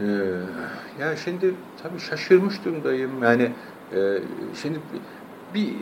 Ee, 0.01 1.03
ya 1.03 1.15
şimdi 1.15 1.53
tabii 1.83 1.99
şaşırmış 1.99 2.65
durumdayım. 2.65 3.23
Yani 3.23 3.51
e, 3.95 4.17
şimdi 4.61 4.79
bir 5.53 5.73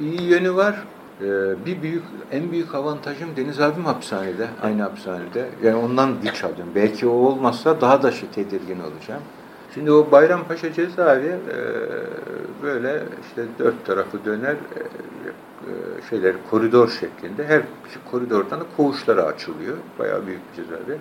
iyi 0.00 0.22
yönü 0.22 0.54
var. 0.54 0.84
Ee, 1.20 1.66
bir 1.66 1.82
büyük, 1.82 2.02
en 2.32 2.52
büyük 2.52 2.74
avantajım 2.74 3.28
Deniz 3.36 3.60
abim 3.60 3.84
hapishanede, 3.84 4.48
aynı 4.62 4.82
hapishanede. 4.82 5.48
Yani 5.62 5.76
ondan 5.76 6.20
güç 6.22 6.44
aldım. 6.44 6.66
Belki 6.74 7.06
o 7.06 7.10
olmazsa 7.10 7.80
daha 7.80 8.02
da 8.02 8.10
şey 8.10 8.28
tedirgin 8.28 8.80
olacağım. 8.80 9.22
Şimdi 9.74 9.92
o 9.92 10.10
Bayrampaşa 10.10 10.72
cezaevi 10.72 11.26
e, 11.26 11.56
böyle 12.62 13.02
işte 13.28 13.44
dört 13.58 13.86
tarafı 13.86 14.24
döner 14.24 14.52
e, 14.52 14.80
e, 14.80 15.72
şeyler 16.10 16.34
koridor 16.50 16.88
şeklinde. 16.88 17.46
Her 17.46 17.62
koridordan 18.10 18.60
da 18.60 18.64
koğuşlara 18.76 19.22
açılıyor. 19.22 19.76
Bayağı 19.98 20.26
büyük 20.26 20.40
bir 20.50 20.62
cezaevi. 20.62 20.98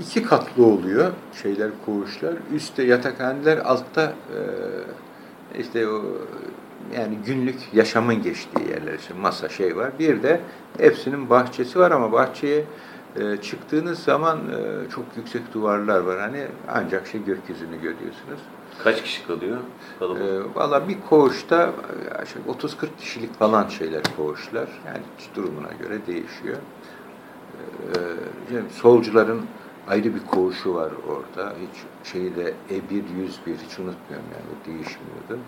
İki 0.00 0.22
katlı 0.22 0.66
oluyor 0.66 1.12
şeyler 1.42 1.70
koğuşlar. 1.86 2.34
Üstte 2.54 2.82
yatakhaneler, 2.82 3.58
altta 3.58 4.02
e, 4.02 4.40
işte 5.60 5.88
o 5.88 6.02
yani 6.96 7.18
günlük 7.26 7.58
yaşamın 7.74 8.22
geçtiği 8.22 8.70
yerler 8.70 8.94
işte 8.98 9.14
masa 9.14 9.48
şey 9.48 9.76
var. 9.76 9.92
Bir 9.98 10.22
de 10.22 10.40
hepsinin 10.78 11.30
bahçesi 11.30 11.78
var 11.78 11.90
ama 11.90 12.12
bahçeye 12.12 12.64
e, 13.16 13.36
çıktığınız 13.36 13.98
zaman 13.98 14.38
e, 14.38 14.90
çok 14.90 15.04
yüksek 15.16 15.54
duvarlar 15.54 16.00
var. 16.00 16.20
Hani 16.20 16.46
ancak 16.68 17.06
şey 17.06 17.24
gökyüzünü 17.24 17.76
görüyorsunuz. 17.76 18.40
Kaç 18.84 19.02
kişi 19.02 19.26
kalıyor? 19.26 19.56
Kalabalık. 19.98 20.22
E, 20.22 20.54
Valla 20.54 20.88
bir 20.88 20.96
koğuşta 21.10 21.70
e, 22.22 22.26
şey, 22.26 22.42
30-40 22.70 22.86
kişilik 23.00 23.38
falan 23.38 23.68
şeyler 23.68 24.02
koğuşlar. 24.16 24.68
Yani 24.86 25.02
durumuna 25.34 25.72
göre 25.80 25.98
değişiyor. 26.06 26.56
E, 27.94 28.54
yani 28.54 28.70
solcuların 28.70 29.42
ayrı 29.88 30.14
bir 30.14 30.26
koğuşu 30.30 30.74
var 30.74 30.90
orada. 31.08 31.52
Hiç 31.52 32.10
şeyi 32.12 32.36
de 32.36 32.54
E1, 32.70 33.02
101 33.18 33.52
hiç 33.52 33.78
unutmuyorum 33.78 34.28
yani 34.32 34.66
değişmiyordu. 34.66 35.38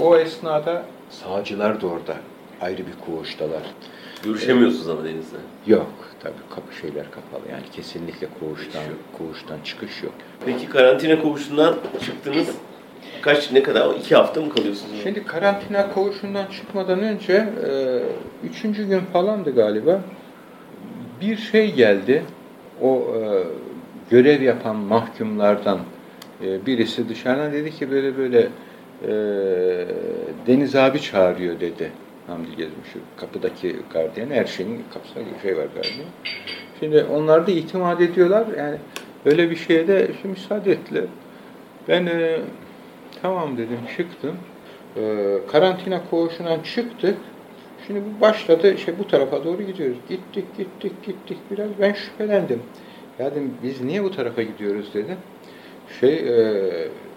O 0.00 0.16
esnada 0.16 0.84
sağcılar 1.10 1.80
da 1.80 1.86
orada 1.86 2.16
ayrı 2.60 2.78
bir 2.78 3.06
koğuştalar. 3.06 3.62
Görüşemiyorsunuz 4.24 4.88
ama 4.88 5.04
Deniz'le. 5.04 5.38
Yok 5.66 5.92
tabii 6.22 6.34
kapı 6.54 6.74
şeyler 6.74 7.10
kapalı 7.10 7.50
yani 7.52 7.64
kesinlikle 7.72 8.28
koğuştan 8.40 8.82
koğuştan 9.18 9.58
çıkış 9.64 10.02
yok. 10.02 10.12
Peki 10.46 10.68
karantina 10.68 11.22
koğuşundan 11.22 11.76
çıktınız. 12.04 12.48
Kaç, 13.22 13.52
ne 13.52 13.62
kadar? 13.62 13.94
İki 13.94 14.14
hafta 14.14 14.40
mı 14.40 14.54
kalıyorsunuz? 14.54 15.00
Şimdi 15.02 15.24
karantina 15.24 15.94
koğuşundan 15.94 16.46
çıkmadan 16.46 17.00
önce 17.00 17.32
e, 17.34 18.02
üçüncü 18.46 18.84
gün 18.88 19.00
falandı 19.00 19.54
galiba 19.54 20.00
bir 21.20 21.36
şey 21.36 21.74
geldi. 21.74 22.24
O 22.82 23.06
e, 23.16 23.44
görev 24.10 24.42
yapan 24.42 24.76
mahkumlardan 24.76 25.78
e, 26.44 26.66
birisi 26.66 27.08
dışarıdan 27.08 27.52
dedi 27.52 27.70
ki 27.70 27.90
böyle 27.90 28.16
böyle 28.16 28.48
e, 29.08 29.10
Deniz 30.46 30.76
abi 30.76 31.00
çağırıyor 31.00 31.60
dedi. 31.60 31.92
Hamdi 32.26 32.56
Gezmiş 32.56 32.88
kapıdaki 33.16 33.76
gardiyan 33.92 34.30
her 34.30 34.44
şeyin 34.44 34.84
kapısında 34.94 35.24
bir 35.36 35.42
şey 35.42 35.56
var 35.56 35.66
gardiyan. 35.74 36.08
Şimdi 36.80 37.04
onlar 37.04 37.46
da 37.46 37.50
itimat 37.50 38.00
ediyorlar. 38.00 38.46
Yani 38.58 38.76
böyle 39.26 39.50
bir 39.50 39.56
şeye 39.56 39.88
de 39.88 40.08
işte 40.14 40.28
müsaade 40.28 40.72
ettiler. 40.72 41.04
Ben 41.88 42.06
e, 42.06 42.38
tamam 43.22 43.56
dedim 43.58 43.78
çıktım. 43.96 44.36
E, 44.96 45.34
karantina 45.52 46.00
koğuşundan 46.10 46.60
çıktık. 46.60 47.16
Şimdi 47.86 48.00
bu 48.00 48.20
başladı 48.20 48.74
işte 48.74 48.98
bu 48.98 49.06
tarafa 49.08 49.44
doğru 49.44 49.62
gidiyoruz. 49.62 49.98
Gittik 50.08 50.44
gittik 50.58 50.92
gittik 51.02 51.38
biraz 51.50 51.68
ben 51.80 51.92
şüphelendim. 51.92 52.62
Ya 53.18 53.30
dedim 53.30 53.54
biz 53.62 53.80
niye 53.80 54.04
bu 54.04 54.10
tarafa 54.10 54.42
gidiyoruz 54.42 54.94
dedim. 54.94 55.16
Şey 56.00 56.14
e, 56.14 56.32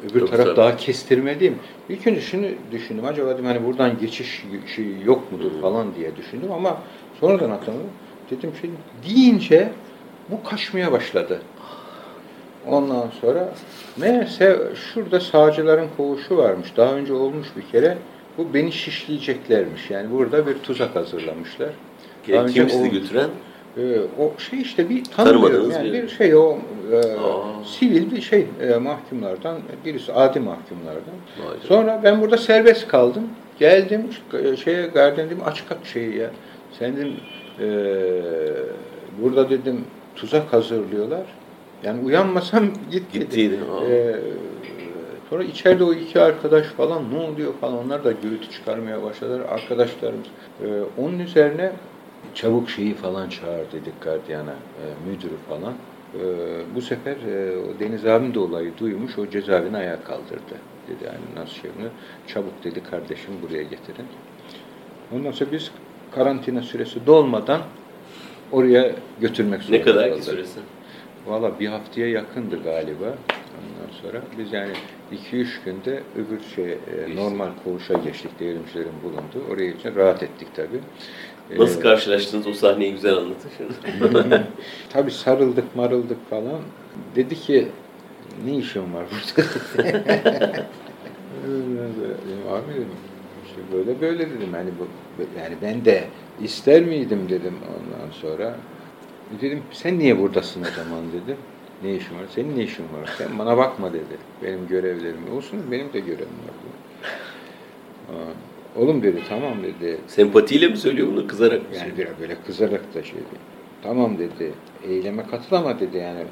öbür 0.10 0.20
Çok 0.20 0.32
taraf 0.32 0.46
güzel. 0.46 0.56
daha 0.56 0.78
kestirmeliyim. 0.78 1.56
İlk 1.90 2.08
önce 2.08 2.22
şunu 2.22 2.46
düşündüm. 2.72 3.06
Acaba 3.06 3.30
dedim 3.30 3.46
hani 3.46 3.66
buradan 3.66 4.00
geçiş 4.00 4.44
şey 4.76 4.86
yok 5.06 5.32
mudur 5.32 5.52
Hı. 5.52 5.62
falan 5.62 5.96
diye 5.96 6.16
düşündüm 6.16 6.52
ama 6.52 6.82
sonradan 7.20 7.50
hatırladım. 7.50 7.90
Dedim 8.32 8.52
şey 8.62 8.70
deyince 9.10 9.72
bu 10.30 10.44
kaçmaya 10.44 10.92
başladı. 10.92 11.42
Ondan 12.68 13.08
sonra 13.22 13.54
meğerse 13.98 14.60
şurada 14.76 15.20
sağcıların 15.20 15.88
koğuşu 15.98 16.38
varmış. 16.38 16.68
Daha 16.78 16.94
önce 16.94 17.14
olmuş 17.14 17.48
bir 17.58 17.72
kere. 17.72 17.98
Bu 18.38 18.54
beni 18.54 18.72
şişleyeceklermiş. 18.72 19.90
Yani 19.90 20.12
burada 20.12 20.48
bir 20.48 20.54
tuzak 20.54 20.96
hazırlamışlar. 20.96 21.70
Kim 22.26 22.70
sizi 22.70 22.90
götüren? 22.92 23.30
Ee, 23.78 24.00
o 24.20 24.40
şey 24.40 24.62
işte 24.62 24.90
bir 24.90 25.04
tanımıyorum 25.04 25.72
yani 25.72 25.94
bir 25.94 26.08
şey 26.10 26.36
o 26.36 26.58
e, 26.92 26.98
Aa. 26.98 27.64
sivil 27.66 28.12
bir 28.12 28.22
şey 28.22 28.48
e, 28.62 28.76
mahkumlardan 28.76 29.58
birisi 29.86 30.14
adi 30.14 30.40
mahkumlardan. 30.40 31.14
Vay. 31.46 31.58
Sonra 31.68 32.02
ben 32.04 32.22
burada 32.22 32.38
serbest 32.38 32.88
kaldım. 32.88 33.24
Geldim 33.60 34.08
e, 34.44 34.58
şeye 34.58 34.88
gardiyan 34.88 35.30
dedim 35.30 35.42
aç 35.46 35.68
kap 35.70 35.86
şeyi 35.86 36.18
ya. 36.18 36.32
Sen 36.80 36.98
dedim 36.98 37.14
e, 37.60 37.68
burada 39.22 39.50
dedim 39.50 39.86
tuzak 40.16 40.54
hazırlıyorlar. 40.54 41.26
Yani 41.84 42.06
uyanmasam 42.06 42.66
git. 42.92 43.06
Aa. 43.14 43.86
Ee, 43.86 44.16
sonra 45.30 45.44
içeride 45.44 45.84
o 45.84 45.94
iki 45.94 46.22
arkadaş 46.22 46.66
falan 46.66 47.04
ne 47.14 47.20
oluyor 47.20 47.54
falan 47.62 47.78
onlar 47.78 48.04
da 48.04 48.12
gürültü 48.12 48.52
çıkarmaya 48.52 49.04
başladılar 49.04 49.42
arkadaşlarımız. 49.50 50.28
Ee, 50.64 50.68
onun 50.98 51.20
üzerine 51.20 51.72
çabuk 52.36 52.70
şeyi 52.70 52.94
falan 52.94 53.30
çağır 53.30 53.72
dedik 53.72 54.02
gardiyana, 54.02 54.52
e, 54.52 55.10
müdürü 55.10 55.38
falan. 55.50 55.74
Ee, 56.16 56.76
bu 56.76 56.82
sefer 56.82 57.16
e, 57.16 57.58
o 57.58 57.80
Deniz 57.80 58.06
abim 58.06 58.34
de 58.34 58.40
olayı 58.40 58.78
duymuş, 58.78 59.18
o 59.18 59.30
cezaevine 59.30 59.78
ayağa 59.78 60.04
kaldırdı. 60.04 60.56
Dedi 60.88 61.04
yani 61.06 61.20
nasıl 61.36 61.54
şey? 61.54 61.72
Çabuk 62.28 62.64
dedi 62.64 62.84
kardeşim 62.92 63.34
buraya 63.42 63.64
getirin. 63.64 64.06
Ondan 65.16 65.32
sonra 65.32 65.52
biz 65.52 65.72
karantina 66.12 66.62
süresi 66.62 67.06
dolmadan 67.06 67.62
oraya 68.52 68.96
götürmek 69.22 69.62
zorunda 69.62 69.78
Ne 69.78 69.84
kadar 69.84 70.04
ki 70.04 70.10
kaldık. 70.10 70.24
süresi? 70.24 70.60
Valla 71.28 71.60
bir 71.60 71.68
haftaya 71.68 72.08
yakındı 72.08 72.64
galiba. 72.64 73.06
Ondan 73.06 73.94
sonra 74.02 74.22
biz 74.38 74.54
yani 74.54 74.72
2-3 75.32 75.48
günde 75.66 76.04
öbür 76.16 76.40
şey 76.56 76.72
e, 76.72 77.16
normal 77.16 77.50
koğuşa 77.64 77.94
geçtik. 77.94 78.40
Devrimcilerin 78.40 78.92
bulunduğu. 79.04 79.54
Oraya 79.54 79.68
için 79.72 79.96
rahat 79.96 80.24
ettik 80.24 80.48
tabii. 80.56 80.80
Nasıl 81.60 81.80
Ee, 81.80 81.84
karşılaştınız? 81.84 82.48
O 82.48 82.54
sahneyi 82.54 82.92
güzel 82.92 83.18
anlatın 83.18 83.50
şimdi. 83.58 84.42
Tabii 84.90 85.12
sarıldık 85.12 85.76
marıldık 85.76 86.30
falan. 86.30 86.62
Dedi 87.16 87.36
ki 87.36 87.68
ne 88.46 88.58
işin 88.58 88.94
var 88.94 89.06
burada? 89.12 89.48
Abi 92.52 92.74
dedim 92.74 92.88
işte 93.46 93.62
böyle 93.74 94.02
böyle 94.02 94.20
dedim 94.20 94.50
yani 94.54 94.70
bu 94.80 94.88
yani 95.40 95.56
ben 95.62 95.86
de 95.86 96.04
ister 96.44 96.84
miydim 96.84 97.30
dedim 97.30 97.54
ondan 97.68 98.12
sonra. 98.12 98.56
Dedim 99.42 99.64
sen 99.72 100.00
niye 100.00 100.20
buradasın 100.20 100.62
o 100.62 100.66
zaman 100.66 101.04
dedim. 101.08 101.38
Ne 101.84 101.96
işin 101.96 102.16
var? 102.16 102.24
Senin 102.36 102.58
ne 102.58 102.64
işin 102.64 102.84
var? 102.84 103.10
Sen 103.18 103.40
bana 103.40 103.58
bakma 103.58 103.94
dedi. 103.94 104.18
Benim 104.44 104.68
görevlerim 104.68 105.34
olsun 105.38 105.60
benim 105.72 105.94
de 105.94 106.00
görevim 106.00 106.20
var. 106.20 106.56
dedi. 106.64 106.82
Oğlum 108.76 109.04
dedi 109.04 109.22
tamam 109.30 109.54
dedi. 109.64 109.98
Sempatiyle 110.08 110.68
mi 110.68 110.78
söylüyor 110.78 111.08
bunu 111.08 111.28
kızarak 111.28 111.62
mı 111.62 111.76
Yani 111.78 111.98
biraz 111.98 112.20
böyle 112.20 112.36
kızarak 112.46 112.96
da 112.96 113.04
şey 113.04 113.16
dedi. 113.16 113.40
Tamam 113.84 114.18
dedi. 114.18 114.52
Eyleme 114.88 115.24
katıl 115.32 115.56
ama 115.56 115.80
dedi 115.80 115.98
yani 115.98 116.24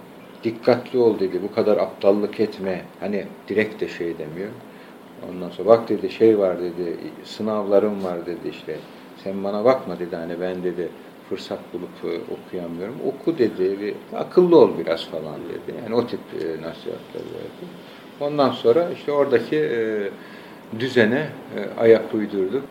dikkatli 0.44 1.00
ol 1.00 1.20
dedi. 1.20 1.40
Bu 1.44 1.56
kadar 1.56 1.78
aptallık 1.78 2.40
etme. 2.40 2.82
Hani 3.00 3.26
direkt 3.48 3.82
de 3.82 3.88
şey 3.88 4.08
demiyor. 4.18 4.50
Ondan 5.30 5.50
sonra 5.50 5.68
bak 5.68 5.90
dedi 5.90 6.10
şey 6.10 6.40
var 6.40 6.60
dedi. 6.60 6.98
Sınavlarım 7.24 8.04
var 8.04 8.26
dedi 8.26 8.50
işte. 8.50 8.76
Sen 9.24 9.44
bana 9.44 9.66
bakma 9.66 10.00
dedi 10.00 10.16
hani 10.16 10.42
ben 10.42 10.64
dedi 10.64 10.90
fırsat 11.30 11.60
bulup 11.74 12.14
e, 12.14 12.20
okuyamıyorum. 12.34 12.96
Oku 13.06 13.38
dedi, 13.38 13.80
bir, 13.82 14.18
akıllı 14.18 14.58
ol 14.58 14.70
biraz 14.78 15.06
falan 15.06 15.36
dedi. 15.36 15.78
Yani 15.84 15.96
o 15.96 16.08
tip 16.08 16.20
e, 16.34 16.46
nasihatler 16.46 17.24
verdi. 17.34 17.66
Ondan 18.20 18.52
sonra 18.52 18.90
işte 18.96 19.12
oradaki 19.12 19.56
e, 19.56 20.10
düzene 20.80 21.30
ayak 21.78 22.14
uydurduk. 22.14 22.64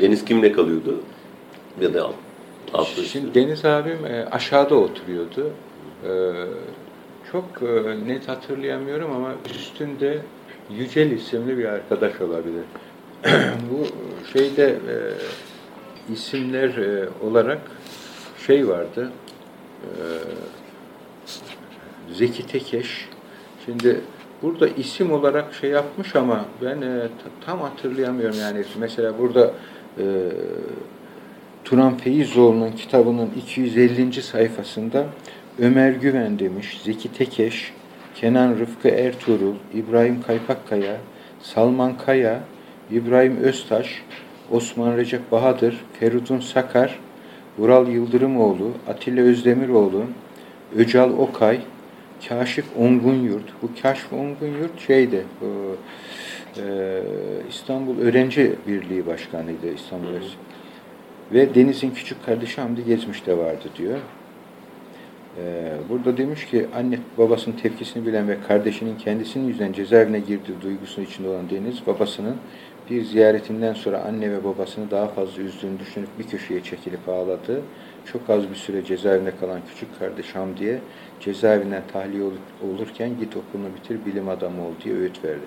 Deniz 0.00 0.24
kimle 0.24 0.52
kalıyordu? 0.52 1.00
Ya 1.80 1.94
da 1.94 2.10
alt. 2.74 2.88
Şimdi 2.88 3.34
Deniz 3.34 3.64
abim 3.64 3.98
aşağıda 4.30 4.74
oturuyordu. 4.74 5.50
Çok 7.32 7.62
net 8.06 8.28
hatırlayamıyorum 8.28 9.10
ama 9.16 9.34
üstünde 9.54 10.18
Yücel 10.70 11.10
isimli 11.10 11.58
bir 11.58 11.64
arkadaş 11.64 12.20
olabilir. 12.20 12.64
Bu 13.70 13.86
şeyde 14.32 14.76
isimler 16.12 16.76
e, 16.76 17.08
olarak 17.24 17.60
şey 18.46 18.68
vardı. 18.68 19.12
E, 19.82 19.88
Zeki 22.14 22.46
Tekeş. 22.46 23.08
Şimdi 23.66 24.00
burada 24.42 24.68
isim 24.68 25.12
olarak 25.12 25.54
şey 25.54 25.70
yapmış 25.70 26.16
ama 26.16 26.44
ben 26.62 26.76
e, 26.82 27.00
ta- 27.00 27.46
tam 27.46 27.60
hatırlayamıyorum 27.60 28.38
yani. 28.40 28.64
Mesela 28.78 29.18
burada 29.18 29.50
e, 29.98 30.04
Turan 31.64 31.96
Feyzoğlu'nun 31.96 32.72
kitabının 32.72 33.30
250. 33.36 34.22
sayfasında 34.22 35.06
Ömer 35.58 35.92
Güven 35.92 36.38
demiş, 36.38 36.80
Zeki 36.84 37.12
Tekeş, 37.12 37.72
Kenan 38.14 38.58
Rıfkı 38.58 38.88
Ertuğrul, 38.88 39.54
İbrahim 39.74 40.22
Kaypakkaya, 40.22 40.96
Salman 41.42 41.98
Kaya, 41.98 42.40
İbrahim 42.90 43.36
Öztaş, 43.36 44.02
Osman 44.50 44.96
Recep 44.96 45.32
Bahadır, 45.32 45.84
Feridun 46.00 46.40
Sakar, 46.40 46.98
Vural 47.58 47.88
Yıldırımoğlu, 47.88 48.70
Atilla 48.88 49.22
Özdemiroğlu, 49.22 50.04
Öcal 50.76 51.10
Okay, 51.10 51.60
Kaşif 52.28 52.64
Ongunyurt. 52.78 53.44
Bu 53.62 53.70
Kaşif 53.82 54.12
Ongunyurt 54.12 54.80
şeydi, 54.86 55.24
bu, 55.40 55.76
e, 56.60 57.02
İstanbul 57.48 57.98
Öğrenci 57.98 58.52
Birliği 58.66 59.06
Başkanıydı 59.06 59.74
İstanbul 59.74 60.08
Öğrenci. 60.08 60.34
Ve 61.32 61.54
Deniz'in 61.54 61.90
küçük 61.90 62.26
kardeşi 62.26 62.60
Hamdi 62.60 62.84
Gezmiş 62.84 63.26
de 63.26 63.38
vardı 63.38 63.68
diyor. 63.78 63.98
Ee, 65.38 65.72
burada 65.88 66.16
demiş 66.16 66.46
ki 66.46 66.66
anne 66.74 66.98
babasının 67.18 67.56
tepkisini 67.56 68.06
bilen 68.06 68.28
ve 68.28 68.36
kardeşinin 68.48 68.98
kendisinin 68.98 69.48
yüzünden 69.48 69.72
cezaevine 69.72 70.18
girdiği 70.18 70.60
duygusunun 70.62 71.06
içinde 71.06 71.28
olan 71.28 71.50
Deniz 71.50 71.86
babasının 71.86 72.36
bir 72.90 73.04
ziyaretinden 73.04 73.74
sonra 73.74 74.02
anne 74.02 74.30
ve 74.32 74.44
babasını 74.44 74.90
daha 74.90 75.08
fazla 75.08 75.42
üzdüğünü 75.42 75.78
düşünüp 75.78 76.08
bir 76.18 76.24
köşeye 76.24 76.62
çekilip 76.62 77.08
ağladı. 77.08 77.62
Çok 78.12 78.30
az 78.30 78.50
bir 78.50 78.54
süre 78.54 78.84
cezaevinde 78.84 79.32
kalan 79.40 79.60
küçük 79.68 79.98
kardeş 79.98 80.34
Hamdi'ye 80.34 80.80
cezaevinden 81.20 81.82
tahliye 81.92 82.22
ol- 82.22 82.70
olurken 82.70 83.10
git 83.20 83.36
okulunu 83.36 83.68
bitir 83.76 83.98
bilim 84.06 84.28
adamı 84.28 84.62
ol 84.62 84.72
diye 84.84 84.94
öğüt 84.94 85.24
verdi. 85.24 85.44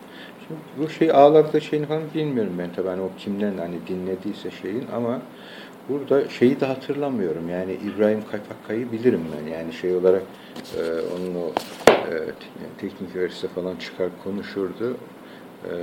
Şimdi 0.47 0.59
bu 0.77 0.89
şey 0.89 1.11
ağladığı 1.11 1.61
şeyini 1.61 1.85
falan 1.85 2.03
bilmiyorum 2.15 2.53
ben 2.59 2.69
tabii 2.75 2.87
hani 2.87 3.01
o 3.01 3.09
kimden 3.17 3.57
hani 3.57 3.75
dinlediyse 3.87 4.51
şeyin 4.51 4.85
ama 4.95 5.21
Burada 5.89 6.29
şeyi 6.29 6.59
de 6.59 6.65
hatırlamıyorum. 6.65 7.49
Yani 7.49 7.73
İbrahim 7.73 8.23
Kaypakkay'ı 8.31 8.91
bilirim 8.91 9.21
ben. 9.37 9.51
Yani 9.51 9.73
şey 9.73 9.95
olarak 9.95 10.23
e, 10.77 10.81
onun 11.15 11.35
o 11.35 11.47
e, 11.91 12.09
te- 12.25 12.33
teknik 12.77 13.15
üniversite 13.15 13.47
falan 13.47 13.75
çıkar 13.75 14.09
konuşurdu. 14.23 14.97
E, 15.63 15.73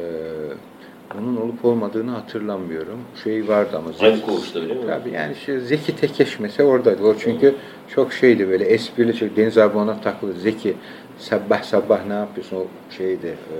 onun 1.18 1.36
olup 1.36 1.64
olmadığını 1.64 2.10
hatırlamıyorum. 2.10 2.98
Şey 3.24 3.48
vardı 3.48 3.76
ama. 3.76 3.90
Aynı 4.00 4.22
koğuşta 4.22 4.60
öyle 4.60 4.74
mi? 4.74 4.80
Tabii 4.86 5.10
yani 5.10 5.34
şey, 5.36 5.58
Zeki 5.58 5.96
Tekeş 5.96 6.40
mesela 6.40 6.68
oradaydı. 6.68 7.02
O 7.04 7.14
çünkü 7.18 7.54
çok 7.88 8.12
şeydi 8.12 8.48
böyle 8.48 8.64
esprili 8.64 9.14
şey. 9.14 9.36
Deniz 9.36 9.58
abi 9.58 9.78
ona 9.78 10.00
takıldı. 10.00 10.32
Zeki 10.40 10.76
sabah 11.18 11.62
sabah 11.62 12.06
ne 12.06 12.14
yapıyorsun 12.14 12.56
o 12.56 12.66
şeyde 12.90 13.28
e, 13.28 13.56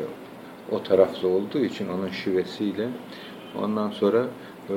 o 0.73 0.83
taraflı 0.83 1.29
olduğu 1.29 1.59
için 1.59 1.89
onun 1.89 2.09
şivesiyle. 2.09 2.89
Ondan 3.63 3.91
sonra 3.91 4.25
e, 4.71 4.75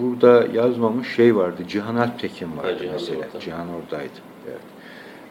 burada 0.00 0.46
yazmamış 0.54 1.14
şey 1.14 1.36
vardı. 1.36 1.62
Cihan 1.68 1.96
Alptekin 1.96 2.56
vardı 2.56 2.72
Ha, 2.72 2.78
Cihan 2.78 2.92
mesela. 2.92 3.18
orada. 3.18 3.40
Cihan 3.40 3.66
oradaydı. 3.68 4.31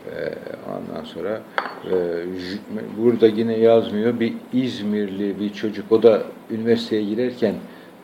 Evet. 0.10 0.38
E, 0.38 0.72
ondan 0.72 1.04
sonra 1.04 1.42
e, 1.86 1.96
burada 2.98 3.28
yine 3.28 3.58
yazmıyor. 3.58 4.20
Bir 4.20 4.34
İzmirli 4.54 5.40
bir 5.40 5.54
çocuk. 5.54 5.92
O 5.92 6.04
da 6.04 6.24
üniversiteye 6.52 7.04
girerken 7.04 7.56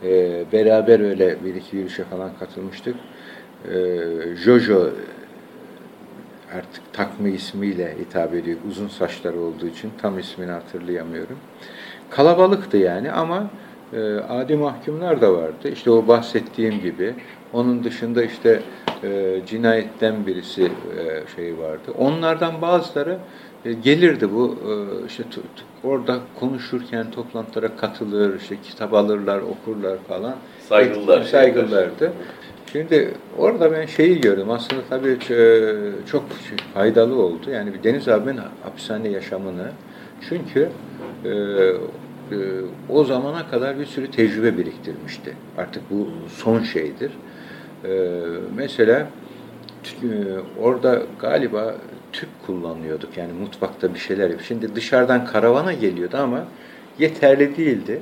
e, 0.03 0.43
beraber 0.51 0.99
öyle 0.99 1.37
bir 1.45 1.55
iki 1.55 1.75
yürüyüşe 1.75 2.03
falan 2.03 2.31
katılmıştık. 2.39 2.95
E, 3.71 3.75
Jojo 4.35 4.89
artık 6.57 6.93
takma 6.93 7.27
ismiyle 7.27 7.95
hitap 7.99 8.33
ediyor. 8.33 8.57
Uzun 8.69 8.87
saçları 8.87 9.39
olduğu 9.39 9.67
için 9.67 9.91
tam 10.01 10.19
ismini 10.19 10.51
hatırlayamıyorum. 10.51 11.37
Kalabalıktı 12.09 12.77
yani 12.77 13.11
ama 13.11 13.49
adi 14.29 14.55
mahkumlar 14.55 15.21
da 15.21 15.33
vardı. 15.33 15.69
İşte 15.73 15.91
o 15.91 16.07
bahsettiğim 16.07 16.81
gibi. 16.81 17.13
Onun 17.53 17.83
dışında 17.83 18.23
işte 18.23 18.61
e, 19.03 19.41
cinayetten 19.47 20.27
birisi 20.27 20.63
e, 20.63 21.35
şey 21.35 21.57
vardı. 21.57 21.91
Onlardan 21.97 22.61
bazıları 22.61 23.17
e, 23.65 23.73
gelirdi 23.73 24.33
bu 24.33 24.57
e, 24.67 25.05
işte 25.07 25.23
orada 25.83 26.19
konuşurken 26.39 27.11
toplantılara 27.11 27.75
katılır, 27.75 28.39
işte 28.41 28.55
kitap 28.63 28.93
alırlar, 28.93 29.39
okurlar 29.41 29.97
falan. 30.07 30.35
Saygılılar. 30.69 31.23
Saygılılardı. 31.23 32.13
Şimdi 32.71 33.13
orada 33.37 33.71
ben 33.71 33.85
şeyi 33.85 34.21
gördüm. 34.21 34.49
Aslında 34.49 34.81
tabii 34.89 35.17
e, 35.33 35.71
çok 36.11 36.23
faydalı 36.73 37.21
oldu. 37.21 37.49
Yani 37.51 37.73
bir 37.73 37.83
Deniz 37.83 38.07
abimin 38.07 38.39
hapishane 38.63 39.09
yaşamını. 39.09 39.71
Çünkü 40.29 40.69
e, 41.25 41.29
e, 41.29 42.37
o 42.89 43.03
zamana 43.03 43.49
kadar 43.49 43.79
bir 43.79 43.85
sürü 43.85 44.11
tecrübe 44.11 44.57
biriktirmişti. 44.57 45.33
Artık 45.57 45.83
bu 45.91 46.07
son 46.29 46.63
şeydir. 46.63 47.11
E, 47.85 48.21
mesela 48.55 49.07
e, 50.03 50.07
orada 50.61 51.01
galiba 51.19 51.75
tüp 52.13 52.29
kullanıyorduk. 52.45 53.17
Yani 53.17 53.33
mutfakta 53.33 53.93
bir 53.93 53.99
şeyler 53.99 54.29
yap. 54.29 54.41
Şimdi 54.47 54.75
dışarıdan 54.75 55.25
karavana 55.25 55.73
geliyordu 55.73 56.17
ama 56.17 56.43
yeterli 56.99 57.57
değildi. 57.57 58.01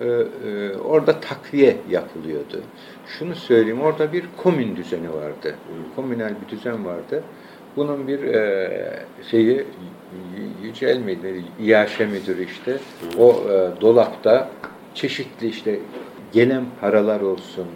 Ee, 0.00 0.06
e, 0.06 0.76
orada 0.76 1.20
takviye 1.20 1.76
yapılıyordu. 1.90 2.60
Şunu 3.06 3.34
söyleyeyim, 3.34 3.80
orada 3.80 4.12
bir 4.12 4.24
komün 4.36 4.76
düzeni 4.76 5.12
vardı. 5.12 5.54
Komünel 5.96 6.34
bir 6.42 6.56
düzen 6.56 6.84
vardı. 6.84 7.22
Bunun 7.76 8.08
bir 8.08 8.22
e, 8.22 9.06
şeyi 9.30 9.64
Yücel 10.62 10.98
miydi, 10.98 11.44
İyaşe 11.60 12.06
müdürü 12.06 12.44
işte, 12.44 12.78
o 13.18 13.32
e, 13.32 13.80
dolapta 13.80 14.50
çeşitli 14.94 15.48
işte 15.48 15.78
gelen 16.32 16.64
paralar 16.80 17.20
olsun 17.20 17.66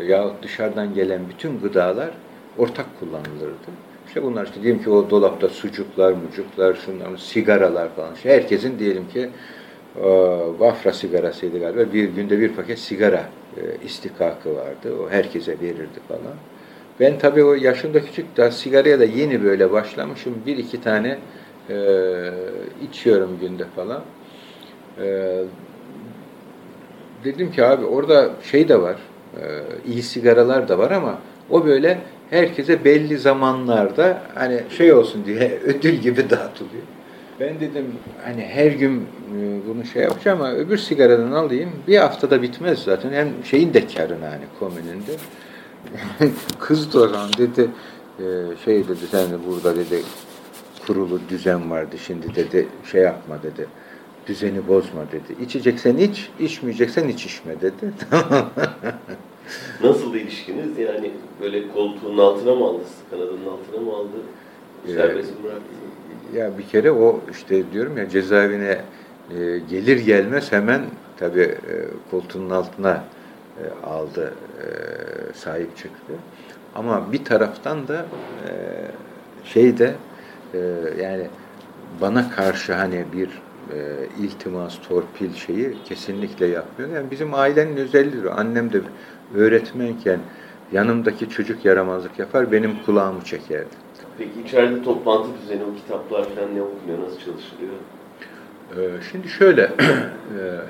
yahut 0.00 0.42
dışarıdan 0.42 0.94
gelen 0.94 1.20
bütün 1.28 1.60
gıdalar 1.60 2.10
ortak 2.58 2.86
kullanılırdı. 3.00 3.70
İşte 4.06 4.22
bunlar 4.22 4.46
işte 4.46 4.62
diyelim 4.62 4.82
ki 4.82 4.90
o 4.90 5.10
dolapta 5.10 5.48
sucuklar, 5.48 6.12
mucuklar, 6.12 6.74
şunlar, 6.74 7.16
sigaralar 7.16 7.88
falan. 7.96 8.14
İşte 8.14 8.30
herkesin 8.30 8.78
diyelim 8.78 9.08
ki 9.08 9.30
e, 10.84 10.92
sigarasıydı 10.92 11.58
galiba. 11.58 11.92
Bir 11.92 12.04
günde 12.04 12.40
bir 12.40 12.52
paket 12.52 12.78
sigara 12.78 13.24
e, 13.56 13.86
istikakı 13.86 14.54
vardı. 14.56 14.96
O 15.00 15.10
herkese 15.10 15.60
verirdi 15.60 16.00
falan. 16.08 16.34
Ben 17.00 17.18
tabii 17.18 17.44
o 17.44 17.54
yaşımda 17.54 18.00
küçük 18.04 18.36
daha 18.36 18.50
sigaraya 18.50 19.00
da 19.00 19.04
yeni 19.04 19.44
böyle 19.44 19.72
başlamışım. 19.72 20.34
Bir 20.46 20.56
iki 20.56 20.80
tane 20.80 21.18
e, 21.70 21.76
içiyorum 22.82 23.38
günde 23.40 23.64
falan. 23.76 24.02
E, 25.00 25.38
dedim 27.24 27.52
ki 27.52 27.64
abi 27.64 27.84
orada 27.84 28.30
şey 28.42 28.68
de 28.68 28.82
var. 28.82 28.96
E, 29.36 29.42
iyi 29.86 30.02
sigaralar 30.02 30.68
da 30.68 30.78
var 30.78 30.90
ama 30.90 31.18
o 31.50 31.66
böyle 31.66 31.98
herkese 32.30 32.84
belli 32.84 33.18
zamanlarda 33.18 34.22
hani 34.34 34.60
şey 34.76 34.92
olsun 34.92 35.24
diye 35.24 35.58
ödül 35.64 35.94
gibi 35.94 36.30
dağıtılıyor. 36.30 36.82
Ben 37.40 37.60
dedim 37.60 37.86
hani 38.24 38.42
her 38.42 38.70
gün 38.72 39.00
e, 39.00 39.68
bunu 39.68 39.84
şey 39.84 40.02
yapacağım 40.02 40.40
ama 40.40 40.52
öbür 40.52 40.76
sigaradan 40.76 41.32
alayım. 41.32 41.70
Bir 41.88 41.98
haftada 41.98 42.42
bitmez 42.42 42.78
zaten. 42.78 43.12
Hem 43.12 43.28
şeyin 43.44 43.74
de 43.74 43.86
karına 43.86 44.30
hani 44.30 44.44
komününde. 44.58 45.12
Kız 46.60 46.94
da 46.94 47.28
dedi 47.38 47.68
e, 48.18 48.24
şey 48.64 48.88
dedi 48.88 49.06
sen 49.10 49.30
de 49.30 49.36
burada 49.48 49.76
dedi 49.76 50.02
kurulu 50.86 51.20
düzen 51.28 51.70
vardı 51.70 51.96
şimdi 52.06 52.34
dedi 52.34 52.66
şey 52.92 53.02
yapma 53.02 53.42
dedi. 53.42 53.66
Düzeni 54.26 54.68
bozma 54.68 55.00
dedi. 55.12 55.42
İçeceksen 55.42 55.96
iç, 55.96 56.30
içmeyeceksen 56.38 57.08
hiç 57.08 57.26
içme 57.26 57.60
dedi. 57.60 57.92
Nasıl 59.82 60.14
ilişkiniz? 60.14 60.78
Yani 60.78 61.10
böyle 61.40 61.68
koltuğun 61.68 62.18
altına 62.18 62.54
mı 62.54 62.64
aldı, 62.64 62.82
kanadının 63.10 63.46
altına 63.46 63.80
mı 63.80 63.96
aldı? 63.96 64.16
Serbest 64.86 65.30
mi 65.30 65.44
bıraktı? 65.44 65.62
Ya 66.34 66.58
bir 66.58 66.68
kere 66.68 66.90
o 66.90 67.20
işte 67.30 67.72
diyorum 67.72 67.98
ya 67.98 68.08
cezaevine 68.08 68.80
e, 69.30 69.58
gelir 69.70 69.98
gelmez 69.98 70.52
hemen 70.52 70.82
tabii 71.16 71.40
e, 71.40 71.74
koltuğunun 72.10 72.50
altına 72.50 73.04
e, 73.58 73.86
aldı. 73.86 74.34
E, 74.58 74.64
sahip 75.34 75.76
çıktı. 75.76 76.12
Ama 76.74 77.12
bir 77.12 77.24
taraftan 77.24 77.88
da 77.88 78.06
e, 78.48 78.52
şey 79.44 79.78
de 79.78 79.94
e, 80.54 80.58
yani 81.02 81.26
bana 82.00 82.30
karşı 82.30 82.72
hani 82.72 83.04
bir 83.12 83.28
e, 83.74 83.78
iltimas, 84.24 84.78
torpil 84.88 85.34
şeyi 85.34 85.76
kesinlikle 85.84 86.46
yapmıyor. 86.46 86.90
Yani 86.90 87.10
bizim 87.10 87.34
ailenin 87.34 87.76
özelliği. 87.76 88.30
Annem 88.30 88.72
de 88.72 88.80
öğretmenken 89.34 90.20
yanımdaki 90.72 91.28
çocuk 91.28 91.64
yaramazlık 91.64 92.18
yapar, 92.18 92.52
benim 92.52 92.70
kulağımı 92.86 93.24
çekerdi. 93.24 93.74
Peki 94.18 94.30
içeride 94.46 94.82
toplantı 94.82 95.28
düzeni, 95.42 95.62
o 95.64 95.74
kitaplar 95.76 96.24
falan 96.24 96.56
ne 96.56 96.62
okunuyor, 96.62 96.98
nasıl 96.98 97.18
çalışılıyor? 97.18 97.72
Ee, 98.76 99.02
Şimdi 99.12 99.28
şöyle, 99.28 99.62
e, 99.62 99.70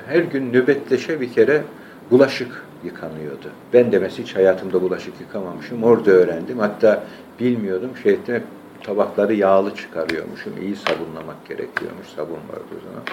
her 0.07 0.19
gün 0.19 0.53
nöbetleşe 0.53 1.21
bir 1.21 1.33
kere 1.33 1.63
bulaşık 2.11 2.63
yıkanıyordu. 2.85 3.49
Ben 3.73 3.91
de 3.91 3.99
mesela 3.99 4.23
hiç 4.27 4.35
hayatımda 4.35 4.81
bulaşık 4.81 5.13
yıkamamışım. 5.21 5.83
Orada 5.83 6.11
öğrendim. 6.11 6.59
Hatta 6.59 7.03
bilmiyordum. 7.39 7.89
Şey 8.03 8.19
hep 8.25 8.43
tabakları 8.83 9.33
yağlı 9.33 9.75
çıkarıyormuşum. 9.75 10.53
İyi 10.61 10.75
sabunlamak 10.75 11.45
gerekiyormuş. 11.47 12.07
Sabun 12.15 12.33
vardı 12.33 12.73
o 12.77 12.83
zaman. 12.85 13.03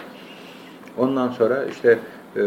Ondan 0.97 1.29
sonra 1.29 1.65
işte 1.65 1.99
e, 2.37 2.41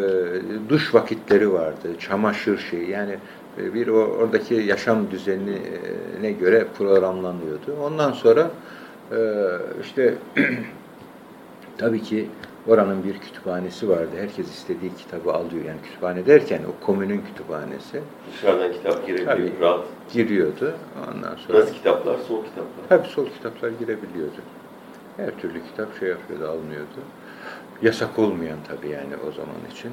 duş 0.69 0.93
vakitleri 0.93 1.53
vardı. 1.53 1.99
Çamaşır 1.99 2.57
şeyi. 2.57 2.89
Yani 2.89 3.17
e, 3.57 3.73
bir 3.73 3.87
o, 3.87 3.97
oradaki 3.97 4.53
yaşam 4.53 5.11
düzenine 5.11 6.31
göre 6.31 6.67
programlanıyordu. 6.77 7.77
Ondan 7.83 8.11
sonra 8.11 8.51
e, 9.11 9.17
işte 9.83 10.13
Tabii 11.77 12.03
ki 12.03 12.29
oranın 12.67 13.03
bir 13.03 13.19
kütüphanesi 13.19 13.89
vardı. 13.89 14.11
Herkes 14.17 14.47
istediği 14.49 14.95
kitabı 14.95 15.33
alıyor. 15.33 15.65
Yani 15.65 15.81
kütüphane 15.83 16.25
derken 16.25 16.61
o 16.69 16.85
komünün 16.85 17.21
kütüphanesi 17.21 18.01
Dışarıdan 18.33 18.71
kitap 18.73 19.07
girebiliyor, 19.07 19.37
Tabii. 19.37 19.51
rahat. 19.61 19.85
giriyordu. 20.13 20.73
Ondan 21.15 21.35
sonra 21.35 21.59
Nasıl 21.59 21.73
kitaplar? 21.73 22.17
Soğuk 22.27 22.45
kitaplar. 22.45 22.85
tabii 22.89 23.07
sol 23.07 23.25
kitaplar 23.25 23.69
girebiliyordu. 23.69 24.41
Her 25.17 25.31
türlü 25.37 25.63
kitap 25.63 25.99
şey 25.99 26.09
yapıyordu, 26.09 26.47
alınıyordu. 26.47 26.99
Yasak 27.81 28.19
olmayan 28.19 28.57
tabii 28.67 28.89
yani 28.89 29.13
o 29.29 29.31
zaman 29.31 29.55
için. 29.71 29.91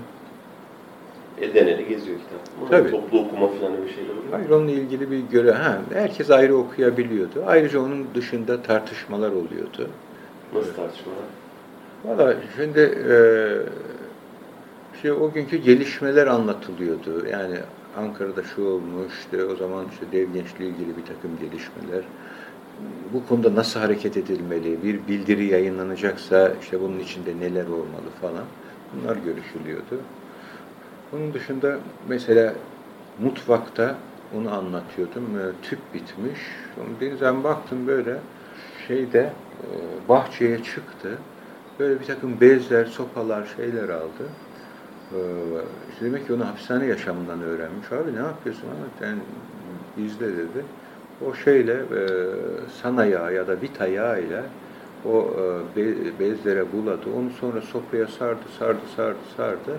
Elden 1.40 1.66
ele 1.66 1.82
geziyor 1.82 2.18
kitap. 2.18 2.70
Tabii. 2.70 2.90
Toplu 2.90 3.20
okuma 3.20 3.48
falan 3.48 3.76
öyle 3.76 3.92
şeyler 3.92 4.10
oluyor. 4.10 4.24
mu? 4.24 4.30
Hayır 4.32 4.50
onunla 4.50 4.70
ilgili 4.70 5.10
bir 5.10 5.18
göre 5.18 5.52
ha 5.52 5.78
herkes 5.92 6.30
ayrı 6.30 6.56
okuyabiliyordu. 6.56 7.44
Ayrıca 7.46 7.80
onun 7.80 8.06
dışında 8.14 8.62
tartışmalar 8.62 9.30
oluyordu. 9.30 9.88
Nasıl 10.54 10.74
tartışmalar? 10.74 11.24
Valla 12.04 12.34
şimdi 12.56 12.80
e, 13.10 13.14
şey 15.02 15.12
o 15.12 15.32
günkü 15.32 15.56
gelişmeler 15.56 16.26
anlatılıyordu. 16.26 17.26
Yani 17.32 17.56
Ankara'da 17.96 18.42
şu 18.42 18.64
olmuş, 18.64 19.12
işte 19.20 19.44
o 19.44 19.56
zaman 19.56 19.84
işte 19.92 20.06
dev 20.12 20.32
gençliği 20.32 20.70
ilgili 20.70 20.96
bir 20.96 21.04
takım 21.04 21.30
gelişmeler. 21.40 22.04
Bu 23.12 23.26
konuda 23.26 23.54
nasıl 23.54 23.80
hareket 23.80 24.16
edilmeli, 24.16 24.82
bir 24.82 25.08
bildiri 25.08 25.44
yayınlanacaksa 25.44 26.52
işte 26.62 26.80
bunun 26.80 26.98
içinde 26.98 27.40
neler 27.40 27.66
olmalı 27.66 28.10
falan. 28.20 28.44
Bunlar 28.94 29.16
görüşülüyordu. 29.16 30.00
Bunun 31.12 31.34
dışında 31.34 31.78
mesela 32.08 32.54
mutfakta 33.22 33.94
onu 34.38 34.54
anlatıyordum. 34.54 35.24
E, 35.24 35.66
tüp 35.66 35.78
bitmiş. 35.94 36.40
Sonra 36.74 37.44
baktım 37.44 37.86
böyle 37.86 38.16
şeyde 38.88 39.32
e, 39.62 39.68
bahçeye 40.08 40.62
çıktı. 40.62 41.18
Böyle 41.80 42.00
bir 42.00 42.06
takım 42.06 42.40
bezler, 42.40 42.84
sopalar, 42.84 43.48
şeyler 43.56 43.88
aldı. 43.88 44.24
Ee, 45.12 45.16
işte 45.92 46.04
demek 46.04 46.26
ki 46.26 46.32
onu 46.32 46.46
hapishane 46.46 46.86
yaşamından 46.86 47.42
öğrenmiş. 47.42 47.92
Abi 47.92 48.14
ne 48.14 48.26
yapıyorsun? 48.26 48.68
Sen 48.98 49.16
izle 50.04 50.26
dedi. 50.26 50.64
O 51.26 51.34
şeyle 51.34 51.72
e, 51.72 52.02
sana 52.82 53.04
yağı 53.04 53.34
ya 53.34 53.48
da 53.48 53.60
vita 53.62 53.86
yağıyla 53.86 54.42
o 55.04 55.18
e, 55.18 55.76
be- 55.76 56.18
bezlere 56.20 56.64
buladı. 56.72 57.06
Onu 57.18 57.30
sonra 57.40 57.60
sopaya 57.60 58.06
sardı, 58.06 58.40
sardı, 58.58 58.80
sardı, 58.96 59.18
sardı. 59.36 59.72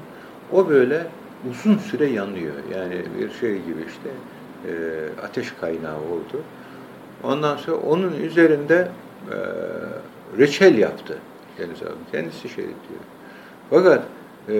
O 0.53 0.69
böyle 0.69 1.01
uzun 1.49 1.77
süre 1.77 2.05
yanıyor. 2.05 2.53
Yani 2.75 3.01
bir 3.19 3.29
şey 3.29 3.53
gibi 3.53 3.81
işte 3.87 4.09
e, 4.69 4.73
ateş 5.23 5.51
kaynağı 5.51 5.97
oldu. 5.97 6.41
Ondan 7.23 7.57
sonra 7.57 7.77
onun 7.77 8.13
üzerinde 8.23 8.87
e, 9.31 9.37
reçel 10.37 10.77
yaptı 10.77 11.17
Deniz 11.61 11.83
abi. 11.83 12.11
Kendisi 12.11 12.49
şey 12.49 12.65
diyor. 12.65 13.01
Fakat 13.69 14.03
e, 14.49 14.53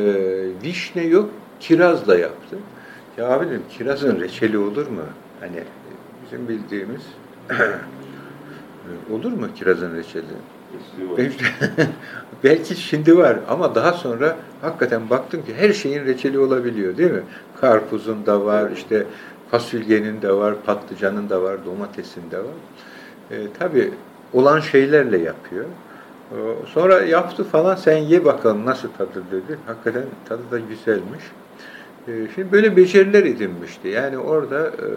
vişne 0.63 1.03
yok, 1.03 1.29
kirazla 1.59 2.17
yaptı. 2.17 2.57
Ya 3.17 3.29
abi 3.29 3.45
dedim 3.45 3.63
kirazın 3.69 4.19
reçeli 4.19 4.57
olur 4.57 4.87
mu? 4.87 5.01
Hani 5.39 5.63
bizim 6.25 6.47
bildiğimiz 6.47 7.01
olur 9.11 9.31
mu 9.31 9.47
kirazın 9.55 9.95
reçeli? 9.95 10.23
Belki 12.43 12.75
şimdi 12.75 13.17
var 13.17 13.37
ama 13.49 13.75
daha 13.75 13.93
sonra 13.93 14.35
hakikaten 14.61 15.09
baktım 15.09 15.45
ki 15.45 15.53
her 15.55 15.73
şeyin 15.73 16.05
reçeli 16.05 16.39
olabiliyor 16.39 16.97
değil 16.97 17.11
mi? 17.11 17.23
Karpuzun 17.61 18.25
da 18.25 18.45
var, 18.45 18.71
işte 18.71 19.05
fasulyenin 19.51 20.21
de 20.21 20.33
var, 20.33 20.55
patlıcanın 20.65 21.29
da 21.29 21.41
var, 21.41 21.65
domatesin 21.65 22.31
de 22.31 22.37
var. 22.37 22.45
E, 23.31 23.35
tabii 23.59 23.91
olan 24.33 24.59
şeylerle 24.59 25.17
yapıyor. 25.17 25.65
E, 26.32 26.38
sonra 26.65 27.02
yaptı 27.02 27.44
falan 27.44 27.76
sen 27.76 27.98
ye 27.98 28.26
bakalım 28.26 28.65
nasıl 28.65 28.89
tadı 28.98 29.24
dedi. 29.32 29.60
Hakikaten 29.65 30.04
tadı 30.26 30.52
da 30.52 30.60
güzelmiş. 30.60 31.24
E, 32.08 32.12
şimdi 32.36 32.52
böyle 32.52 32.78
beceriler 32.78 33.24
edinmişti. 33.24 33.88
Yani 33.88 34.17
orada 34.17 34.67
e, 34.67 34.88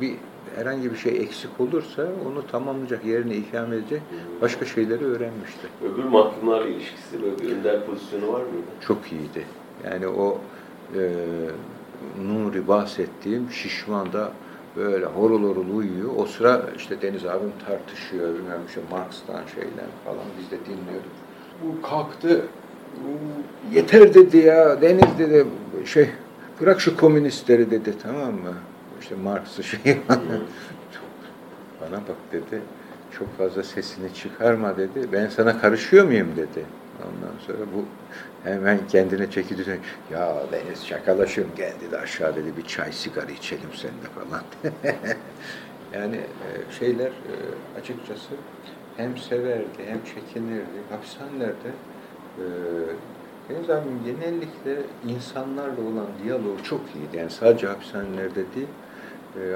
bir 0.00 0.14
herhangi 0.56 0.92
bir 0.92 0.96
şey 0.96 1.16
eksik 1.16 1.60
olursa 1.60 2.02
onu 2.02 2.46
tamamlayacak, 2.46 3.04
yerine 3.04 3.36
ikame 3.36 3.76
edecek 3.76 4.02
başka 4.42 4.64
şeyleri 4.64 5.04
öğrenmişti. 5.04 5.66
Öbür 5.84 6.04
mahkumlarla 6.04 6.66
ilişkisi 6.66 7.22
böyle 7.22 7.38
bir 7.38 7.56
önder 7.56 7.86
pozisyonu 7.86 8.32
var 8.32 8.40
mıydı? 8.40 8.66
Çok 8.80 9.12
iyiydi. 9.12 9.44
Yani 9.84 10.08
o 10.08 10.38
e, 10.96 11.10
Nuri 12.24 12.68
bahsettiğim 12.68 13.50
şişman 13.50 14.12
da 14.12 14.32
böyle 14.76 15.06
horul 15.06 15.42
horul 15.42 15.76
uyuyor. 15.76 16.10
O 16.16 16.26
sıra 16.26 16.62
işte 16.76 17.02
Deniz 17.02 17.26
abim 17.26 17.52
tartışıyor, 17.66 18.34
bilmem 18.34 18.60
işte 18.68 18.80
Marx'tan 18.90 19.42
şeyler 19.54 19.86
falan 20.04 20.24
biz 20.38 20.50
de 20.50 20.56
dinliyorduk. 20.64 21.12
Bu 21.62 21.82
kalktı, 21.82 22.42
"Bu 22.96 23.74
yeter 23.74 24.14
dedi 24.14 24.36
ya, 24.36 24.82
Deniz 24.82 25.18
dedi, 25.18 25.46
şey 25.84 26.10
bırak 26.60 26.80
şu 26.80 26.96
komünistleri 26.96 27.70
dedi 27.70 27.94
tamam 28.02 28.32
mı? 28.32 28.54
İşte 29.00 29.14
Marx'ı 29.14 29.64
şey 29.64 29.80
bana 31.80 31.96
bak 31.96 32.16
dedi, 32.32 32.62
çok 33.18 33.38
fazla 33.38 33.62
sesini 33.62 34.14
çıkarma 34.14 34.76
dedi, 34.76 35.08
ben 35.12 35.28
sana 35.28 35.60
karışıyor 35.60 36.04
muyum 36.04 36.28
dedi. 36.36 36.64
Ondan 37.04 37.38
sonra 37.46 37.66
bu 37.74 37.84
hemen 38.48 38.78
kendine 38.88 39.30
çekildi. 39.30 39.80
Ya 40.12 40.36
Deniz 40.52 40.86
şakalaşıyorum 40.86 41.52
gel 41.56 41.72
dedi 41.86 41.98
aşağı 41.98 42.36
dedi 42.36 42.56
bir 42.56 42.66
çay 42.66 42.92
sigara 42.92 43.30
içelim 43.30 43.70
seninle 43.74 44.08
falan. 44.14 44.42
yani 45.94 46.16
e, 46.16 46.72
şeyler 46.78 47.06
e, 47.08 47.34
açıkçası 47.80 48.34
hem 48.96 49.18
severdi 49.18 49.86
hem 49.86 49.98
çekinirdi. 50.04 50.64
Hapishanelerde 50.90 51.70
e, 52.38 52.44
Deniz 53.48 53.70
abim 53.70 54.00
genellikle 54.04 54.82
insanlarla 55.08 55.82
olan 55.92 56.06
diyaloğu 56.24 56.62
çok 56.62 56.80
iyiydi. 56.80 57.16
Yani 57.16 57.30
sadece 57.30 57.66
hapishanelerde 57.66 58.44
değil, 58.54 58.68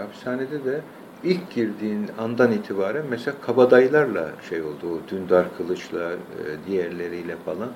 hapishanede 0.00 0.64
de 0.64 0.80
ilk 1.24 1.50
girdiğin 1.50 2.06
andan 2.18 2.52
itibaren 2.52 3.04
mesela 3.10 3.36
kabadayılarla 3.46 4.30
şey 4.48 4.62
oldu, 4.62 4.86
o 4.92 5.10
Dündar 5.10 5.46
Kılıç'la, 5.56 6.10
e, 6.12 6.16
diğerleriyle 6.66 7.36
falan 7.44 7.68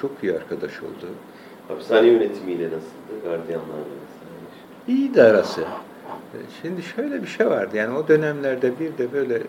çok 0.00 0.10
iyi 0.22 0.32
arkadaş 0.34 0.82
oldu. 0.82 1.06
Hapishane 1.68 2.06
yönetimiyle 2.06 2.64
nasıldı? 2.66 3.22
Gardiyanlarla 3.24 3.74
vesaire. 3.74 4.40
İyiydi 4.88 5.22
arası. 5.22 5.60
E, 5.60 6.38
Şimdi 6.62 6.82
şöyle 6.82 7.22
bir 7.22 7.26
şey 7.28 7.46
vardı 7.46 7.76
yani 7.76 7.96
o 7.98 8.08
dönemlerde 8.08 8.72
bir 8.80 8.98
de 8.98 9.12
böyle 9.12 9.34
e, 9.36 9.42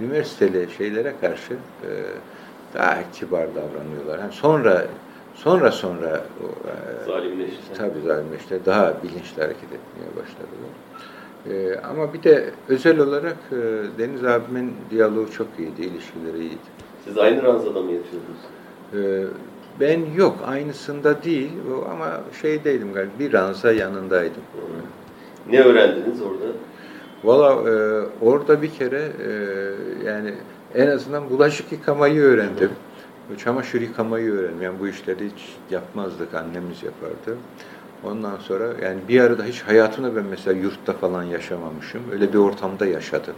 üniversiteli 0.00 0.68
şeylere 0.78 1.12
karşı 1.20 1.52
e, 1.54 1.90
daha 2.74 2.98
kibar 3.12 3.46
davranıyorlar. 3.54 4.18
Yani 4.18 4.32
sonra 4.32 4.86
sonra 5.34 5.72
sonra 5.72 6.16
e, 6.16 7.06
Zalimleşti. 7.06 7.56
tabii 7.78 8.00
zalimleşti 8.06 8.60
daha 8.66 8.94
bilinçli 9.02 9.42
hareket 9.42 9.64
etmeye 9.64 10.10
başladılar. 10.16 10.70
E, 11.50 11.80
ama 11.90 12.14
bir 12.14 12.22
de 12.22 12.50
özel 12.68 12.98
olarak 12.98 13.36
e, 13.52 13.56
Deniz 13.98 14.24
abimin 14.24 14.72
diyaloğu 14.90 15.30
çok 15.30 15.46
iyiydi, 15.58 15.82
ilişkileri 15.82 16.38
iyiydi. 16.38 16.68
Siz 17.04 17.18
aynı 17.18 17.42
ranzada 17.42 17.80
mı 17.80 17.92
yatıyordunuz? 17.92 18.40
E, 18.94 18.98
ben 19.80 20.00
yok 20.16 20.36
aynısında 20.46 21.22
değil 21.22 21.50
ama 21.90 22.20
şeydeydim 22.42 22.92
galiba 22.92 23.12
bir 23.18 23.32
ranza 23.32 23.72
yanındaydım. 23.72 24.42
Ne 25.50 25.60
öğrendiniz 25.60 26.22
orada? 26.22 26.44
Valla 27.24 27.70
e, 27.70 27.74
orada 28.24 28.62
bir 28.62 28.70
kere 28.70 29.08
e, 29.26 29.30
yani 30.06 30.34
en 30.74 30.86
azından 30.86 31.30
bulaşık 31.30 31.72
yıkamayı 31.72 32.20
öğrendim. 32.20 32.70
Çamaşır 33.38 33.80
yıkamayı 33.80 34.32
öğrendim. 34.32 34.62
Yani 34.62 34.80
bu 34.80 34.88
işleri 34.88 35.24
hiç 35.24 35.56
yapmazdık, 35.70 36.34
annemiz 36.34 36.82
yapardı. 36.82 37.38
Ondan 38.04 38.36
sonra 38.36 38.64
yani 38.82 38.98
bir 39.08 39.20
arada 39.20 39.44
hiç 39.44 39.62
hayatımda 39.62 40.16
ben 40.16 40.24
mesela 40.24 40.58
yurtta 40.58 40.92
falan 40.92 41.22
yaşamamışım. 41.22 42.02
Öyle 42.12 42.32
bir 42.32 42.38
ortamda 42.38 42.86
yaşadım. 42.86 43.34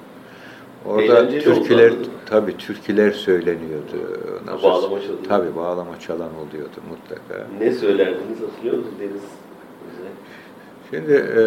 Orada 0.86 1.02
Eğlenceli 1.02 1.44
türküler 1.44 1.92
tabii 2.26 2.56
türküler 2.56 3.10
söyleniyordu. 3.10 4.20
Sonra- 4.46 4.62
Bağlama 4.62 5.00
çalıyor. 5.00 5.18
Tabii 5.28 5.56
bağlama 5.56 6.00
çalan 6.00 6.30
oluyordu 6.34 6.76
mutlaka. 6.90 7.46
Ne 7.60 7.72
söylerdiniz 7.72 8.40
hatırlıyor 8.40 8.76
musunuz 8.76 8.94
Deniz? 9.00 9.22
Şimdi 10.90 11.12
e, 11.12 11.42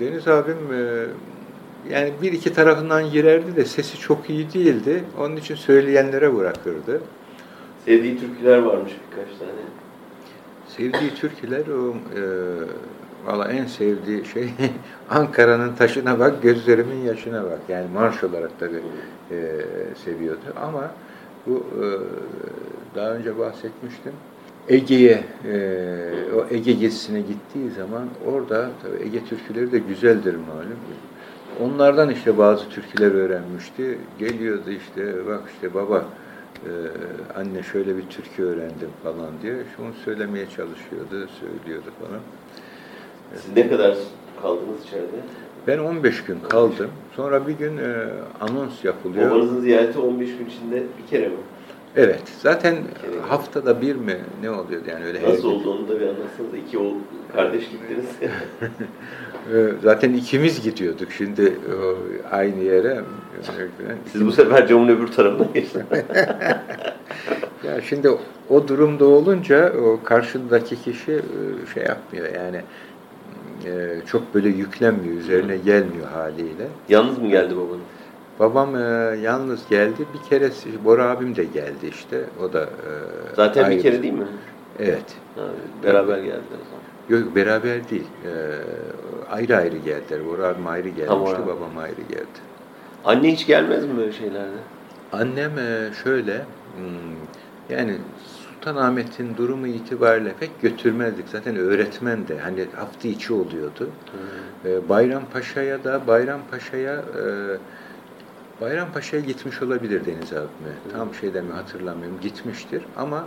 Deniz 0.00 0.28
abim 0.28 0.56
e, 0.72 1.04
yani 1.90 2.12
bir 2.22 2.32
iki 2.32 2.52
tarafından 2.52 3.10
girerdi 3.10 3.56
de 3.56 3.64
sesi 3.64 3.98
çok 3.98 4.30
iyi 4.30 4.52
değildi. 4.52 5.04
Onun 5.20 5.36
için 5.36 5.54
söyleyenlere 5.54 6.36
bırakırdı. 6.36 7.00
Sevdiği 7.84 8.20
türküler 8.20 8.58
varmış 8.58 8.92
birkaç 9.10 9.38
tane. 9.38 9.50
Sevdiği 10.78 11.14
türküler 11.14 11.66
o 11.66 11.94
e, 11.94 12.22
valla 13.26 13.48
en 13.48 13.66
sevdiği 13.66 14.24
şey 14.24 14.48
Ankara'nın 15.10 15.74
taşına 15.74 16.18
bak, 16.18 16.42
gözlerimin 16.42 17.04
yaşına 17.04 17.44
bak. 17.44 17.58
Yani 17.68 17.86
marş 17.94 18.24
olarak 18.24 18.50
tabii 18.60 18.82
e, 19.30 19.36
seviyordu 20.04 20.40
ama 20.62 20.90
bu 21.46 21.56
e, 21.56 21.84
daha 22.94 23.10
önce 23.10 23.38
bahsetmiştim. 23.38 24.12
Ege'ye, 24.68 25.24
e, 25.44 25.56
o 26.36 26.54
Ege 26.54 26.72
gezisine 26.72 27.20
gittiği 27.20 27.70
zaman 27.70 28.08
orada 28.26 28.70
tabii 28.82 29.04
Ege 29.04 29.24
türküleri 29.24 29.72
de 29.72 29.78
güzeldir 29.78 30.34
malum. 30.34 30.78
Onlardan 31.60 32.10
işte 32.10 32.38
bazı 32.38 32.68
türküler 32.68 33.12
öğrenmişti. 33.12 33.98
Geliyordu 34.18 34.70
işte 34.70 35.26
bak 35.26 35.42
işte 35.54 35.74
baba 35.74 36.04
e, 36.64 36.70
anne 37.38 37.62
şöyle 37.62 37.96
bir 37.96 38.02
türkü 38.02 38.42
öğrendim 38.42 38.90
falan 39.02 39.30
diye. 39.42 39.54
Şunu 39.76 39.92
söylemeye 40.04 40.46
çalışıyordu, 40.46 41.30
söylüyordu 41.40 41.90
falan. 42.00 42.20
Siz 43.34 43.56
ne 43.56 43.68
kadar 43.68 43.96
kaldınız 44.42 44.84
içeride? 44.86 45.16
Ben 45.66 45.78
15 45.78 46.24
gün 46.24 46.40
kaldım. 46.40 46.90
Sonra 47.16 47.46
bir 47.46 47.52
gün 47.52 47.76
e, 47.76 48.06
anons 48.40 48.84
yapılıyor. 48.84 49.30
Babanızın 49.30 49.60
ziyareti 49.60 49.98
15 49.98 50.28
gün 50.38 50.46
içinde 50.46 50.82
bir 51.02 51.10
kere 51.10 51.28
mi? 51.28 51.34
Evet. 51.98 52.22
Zaten 52.42 52.74
kere. 52.74 53.20
haftada 53.28 53.80
bir 53.80 53.96
mi 53.96 54.16
ne 54.42 54.50
oluyordu 54.50 54.84
yani 54.90 55.04
öyle 55.04 55.20
her 55.20 55.28
Nasıl 55.28 55.42
gün. 55.42 55.48
oldu 55.48 55.70
onu 55.72 55.88
da 55.88 56.00
bir 56.00 56.06
anlatsanız. 56.06 56.54
İki 56.66 56.78
oğul 56.78 56.94
kardeş 57.32 57.64
gittiniz. 57.70 58.06
E, 59.54 59.68
Zaten 59.82 60.12
ikimiz 60.12 60.62
gidiyorduk 60.62 61.12
şimdi 61.12 61.42
e, 61.42 61.72
aynı 62.30 62.62
yere. 62.62 63.00
Siz 64.12 64.26
bu 64.26 64.32
sefer 64.32 64.66
camın 64.66 64.88
öbür 64.88 65.06
tarafına 65.06 65.46
geçtiniz. 65.54 65.86
Ya 67.66 67.80
şimdi 67.80 68.10
o 68.50 68.68
durumda 68.68 69.04
olunca 69.04 69.72
o 69.72 70.00
karşındaki 70.04 70.82
kişi 70.82 71.12
e, 71.12 71.22
şey 71.74 71.82
yapmıyor 71.82 72.26
yani 72.34 72.60
e, 73.64 74.00
çok 74.06 74.34
böyle 74.34 74.48
yüklenmiyor, 74.48 75.16
üzerine 75.16 75.56
gelmiyor 75.56 76.06
haliyle. 76.14 76.66
Yalnız 76.88 77.18
mı 77.18 77.28
geldi 77.28 77.56
babanız? 77.56 77.80
Babam 78.38 78.76
e, 78.76 78.80
yalnız 79.22 79.68
geldi. 79.68 80.06
Bir 80.14 80.30
kere 80.30 80.50
Bora 80.84 81.10
abim 81.10 81.36
de 81.36 81.44
geldi 81.44 81.86
işte. 81.90 82.24
O 82.42 82.52
da 82.52 82.62
e, 82.62 82.66
Zaten 83.36 83.64
bir 83.64 83.70
ayrı. 83.70 83.82
kere 83.82 84.02
değil 84.02 84.14
mi? 84.14 84.26
Evet. 84.78 85.16
Ha, 85.36 85.42
beraber 85.82 86.18
geldiler. 86.18 86.58
Yok 87.08 87.36
beraber 87.36 87.90
değil. 87.90 88.06
E, 88.24 88.32
ayrı 89.30 89.56
ayrı 89.56 89.76
geldiler. 89.76 90.26
Bora 90.26 90.48
abim 90.48 90.66
ayrı 90.66 90.88
gelmişti, 90.88 91.08
Tamam 91.08 91.46
babam 91.46 91.78
ayrı 91.78 92.02
geldi. 92.08 92.38
Anne 93.04 93.32
hiç 93.32 93.46
gelmez 93.46 93.84
mi 93.86 93.96
böyle 93.96 94.12
şeylerde? 94.12 94.56
Annem 95.12 95.58
e, 95.58 95.90
şöyle, 96.04 96.44
hmm, 96.76 97.76
yani 97.76 97.96
Sultanahmet'in 98.58 99.36
durumu 99.36 99.66
itibariyle 99.66 100.32
pek 100.40 100.62
götürmezdik. 100.62 101.28
Zaten 101.28 101.56
öğretmen 101.56 102.28
de 102.28 102.38
hani 102.38 102.66
hafta 102.76 103.08
içi 103.08 103.32
oluyordu. 103.32 103.88
E, 104.64 104.88
Bayrampaşa'ya 104.88 105.84
da 105.84 106.06
Bayrampaşa'ya 106.06 106.94
e, 106.94 107.24
Bayrampaşa'ya 108.60 109.22
gitmiş 109.22 109.62
olabilir 109.62 110.06
Deniz 110.06 110.32
abime. 110.32 110.70
Tam 110.92 111.14
şeyden 111.14 111.44
mi 111.44 111.52
hatırlamıyorum. 111.52 112.20
Gitmiştir 112.20 112.84
ama. 112.96 113.24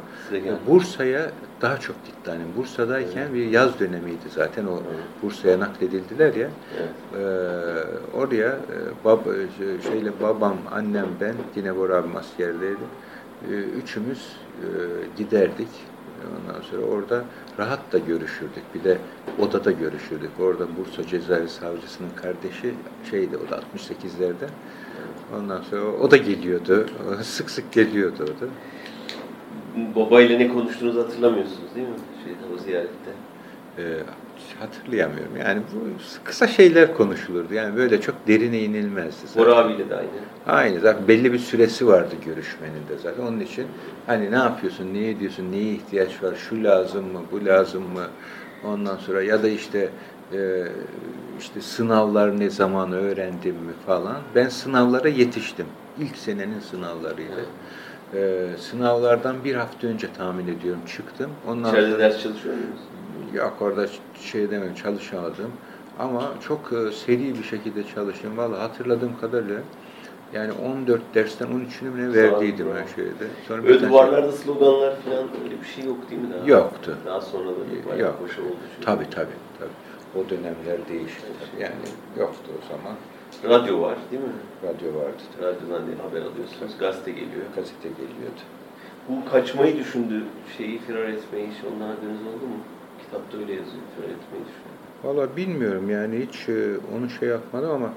Bursa'ya 0.68 1.32
daha 1.62 1.80
çok 1.80 2.06
gitti. 2.06 2.32
Hani 2.32 2.56
Bursa'dayken 2.58 3.34
bir 3.34 3.46
yaz 3.46 3.80
dönemiydi 3.80 4.30
zaten 4.30 4.66
o 4.66 4.80
Bursa'ya 5.22 5.60
nakledildiler 5.60 6.34
ya. 6.34 6.50
Evet. 6.78 6.90
Ee, 7.14 7.18
oraya 8.14 8.48
e, 8.50 9.04
bab, 9.04 9.26
e, 9.28 9.82
şeyle 9.82 10.20
babam, 10.22 10.58
annem, 10.72 11.08
ben, 11.22 11.36
yine 11.56 11.76
Bora 11.76 11.96
abim 11.96 12.16
askerdeydi. 12.16 12.84
Ee, 13.42 13.46
üçümüz 13.54 14.38
e, 14.56 14.66
giderdik. 15.18 15.70
Ondan 16.40 16.62
sonra 16.62 16.82
orada 16.82 17.26
rahat 17.60 17.92
da 17.92 17.98
görüşürdük. 17.98 18.64
Bir 18.76 18.84
de 18.84 18.98
odada 19.38 19.72
görüşürdük. 19.72 20.40
Orada 20.40 20.78
Bursa 20.78 21.04
Cezaevi 21.08 21.50
Savcısının 21.50 22.10
kardeşi 22.10 22.76
şeydi 23.10 23.38
o 23.38 23.50
da 23.50 23.56
68'lerde. 23.56 24.48
Ondan 25.38 25.62
sonra 25.62 25.82
o 26.02 26.12
da 26.12 26.18
geliyordu. 26.18 26.86
Sık 27.22 27.50
sık 27.50 27.72
geliyordu 27.72 28.24
o 28.24 28.28
da. 28.28 28.50
Babayla 29.96 30.38
ne 30.38 30.48
konuştuğunuzu 30.48 31.00
hatırlamıyorsunuz 31.00 31.76
değil 31.76 31.88
mi? 31.88 31.96
Şeyde, 32.24 32.56
o 32.56 32.64
ziyarette. 32.64 33.12
Ee, 33.78 33.82
hatırlayamıyorum. 34.60 35.38
Yani 35.40 35.62
bu 35.74 35.78
kısa 36.24 36.48
şeyler 36.48 36.94
konuşulurdu. 36.94 37.54
Yani 37.54 37.76
böyle 37.76 38.02
çok 38.02 38.16
derine 38.28 38.60
inilmezdi. 38.60 39.28
zaten. 39.28 39.44
Bora 39.44 39.56
abiyle 39.56 39.90
de 39.90 39.96
aynı. 39.96 40.10
Aynı 40.48 40.80
zaten 40.80 41.08
belli 41.08 41.34
bir 41.34 41.40
süresi 41.40 41.88
vardı 41.88 42.16
görüşmenin 42.26 42.88
de 42.90 42.98
zaten. 43.04 43.24
Onun 43.24 43.40
için 43.40 43.66
hani 44.08 44.32
ne 44.32 44.36
yapıyorsun, 44.36 44.94
ne 44.94 45.10
ediyorsun, 45.10 45.52
neye 45.52 45.74
ihtiyaç 45.74 46.24
var, 46.24 46.36
şu 46.50 46.64
lazım 46.64 47.06
mı, 47.06 47.22
bu 47.32 47.46
lazım 47.46 47.84
mı? 47.84 48.08
Ondan 48.64 48.98
sonra 48.98 49.24
ya 49.24 49.44
da 49.44 49.50
işte 49.50 49.90
e, 50.34 50.68
işte 51.40 51.62
sınavlar 51.62 52.40
ne 52.40 52.50
zaman 52.50 52.92
öğrendim 52.92 53.56
mi 53.56 53.74
falan. 53.86 54.18
Ben 54.36 54.50
sınavlara 54.50 55.08
yetiştim. 55.08 55.66
İlk 56.00 56.18
senenin 56.18 56.60
sınavlarıydı. 56.60 57.46
E, 58.14 58.48
sınavlardan 58.60 59.44
bir 59.44 59.56
hafta 59.56 59.88
önce 59.88 60.14
tahmin 60.14 60.48
ediyorum 60.48 60.82
çıktım. 60.88 61.32
Ondan 61.48 61.70
İçeride 61.70 61.90
sonra 61.92 62.00
ders 62.00 62.24
çalışıyor 62.24 62.56
musunuz? 62.56 62.80
Yok 63.34 63.54
orada 63.62 63.86
şey 64.22 64.52
demem 64.52 64.76
çalışamadım. 64.76 65.52
Ama 66.00 66.32
çok 66.48 66.74
e, 66.74 66.92
seri 66.92 67.36
bir 67.40 67.44
şekilde 67.44 67.84
çalıştım. 67.96 68.38
Vallahi 68.38 68.60
hatırladığım 68.60 69.20
kadarıyla 69.22 69.60
yani 70.34 70.52
14 70.52 71.02
dersten 71.16 71.48
13'ünü 71.48 71.90
mü 71.90 72.10
ne 72.10 72.14
verdiydim 72.14 72.68
her 72.76 72.96
şeyde. 72.96 73.28
Sonra 73.48 73.64
Böyle 73.64 73.90
duvarlarda 73.90 74.32
sloganlar 74.32 74.96
falan 75.02 75.28
öyle 75.44 75.62
bir 75.62 75.68
şey 75.68 75.86
yok 75.86 76.10
değil 76.10 76.22
mi 76.22 76.28
daha? 76.34 76.48
Yoktu. 76.48 76.98
Daha 77.06 77.22
sonra 77.22 77.46
da 77.46 77.50
Yok. 77.50 77.90
bayağı 77.90 78.14
boşa 78.24 78.42
oldu. 78.42 78.56
çünkü. 78.76 78.86
Tabii 78.86 79.10
tabii. 79.10 79.51
O 80.16 80.30
dönemler 80.30 80.88
değişti. 80.90 81.22
tabii. 81.40 81.64
Yani 81.64 81.76
yoktu 82.20 82.52
o 82.60 82.62
zaman. 82.72 82.96
Radyo 83.44 83.82
var 83.82 83.98
değil 84.12 84.22
mi? 84.22 84.34
Radyo 84.64 85.02
vardı. 85.02 85.24
tabii. 85.38 85.46
Radyodan 85.48 85.88
da 85.88 86.04
haber 86.04 86.22
alıyorsunuz. 86.22 86.78
Gazete 86.80 87.12
geliyor. 87.12 87.46
Gazete 87.56 87.90
geliyordu. 87.90 88.42
Bu 89.10 89.32
kaçmayı 89.32 89.78
düşündü, 89.78 90.24
şeyi 90.58 90.80
firar 90.80 91.08
etmeyi 91.08 91.48
hiç 91.48 91.58
ondan 91.74 91.88
haberiniz 91.88 92.22
oldu 92.22 92.46
mu? 92.48 92.60
Kitapta 93.04 93.38
öyle 93.38 93.52
yazıyor, 93.52 93.84
firar 93.96 94.10
etmeyi 94.10 94.44
düşünüyor. 94.46 94.78
Valla 95.04 95.36
bilmiyorum 95.36 95.90
yani 95.90 96.28
hiç 96.28 96.50
e, 96.50 96.78
onu 96.98 97.10
şey 97.10 97.30
yapmadım 97.30 97.72
ama 97.72 97.90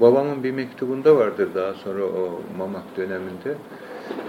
babamın 0.00 0.44
bir 0.44 0.50
mektubunda 0.50 1.16
vardır 1.16 1.48
daha 1.54 1.74
sonra 1.74 2.04
o 2.04 2.40
Mamak 2.58 2.96
döneminde. 2.96 3.54